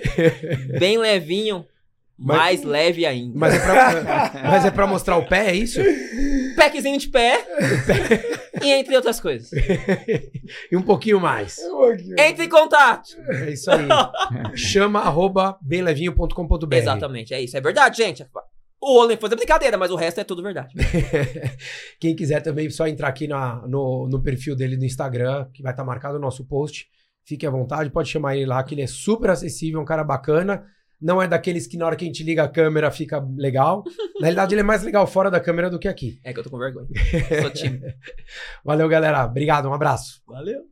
[0.79, 1.67] Bem levinho,
[2.19, 3.37] Mas- mais leve ainda.
[3.39, 5.81] Mas é, pra, mas é pra mostrar o pé, é isso?
[6.57, 7.45] Packzinho de pé
[8.63, 9.51] e entre outras coisas.
[10.71, 11.57] e um pouquinho mais.
[12.19, 13.09] Entre em contato.
[13.29, 13.89] É isso aí.
[14.55, 16.75] Chama arroba bemlevinho.com.br.
[16.77, 17.57] Exatamente, é isso.
[17.57, 18.25] É verdade, gente.
[18.81, 20.75] O OnlyFans é brincadeira, mas o resto é tudo verdade.
[22.01, 25.73] Quem quiser também, só entrar aqui na- no, no perfil dele no Instagram, que vai
[25.73, 26.87] estar marcado o nosso post.
[27.25, 30.65] Fique à vontade, pode chamar ele lá, que ele é super acessível, um cara bacana
[31.03, 33.83] não é daqueles que na hora que a gente liga a câmera fica legal.
[34.21, 36.21] Na realidade, ele é mais legal fora da câmera do que aqui.
[36.25, 36.87] É que eu tô com vergonha.
[37.43, 37.87] Sou tímido.
[38.65, 39.25] Valeu, galera.
[39.25, 40.23] Obrigado, um abraço.
[40.27, 40.63] Valeu.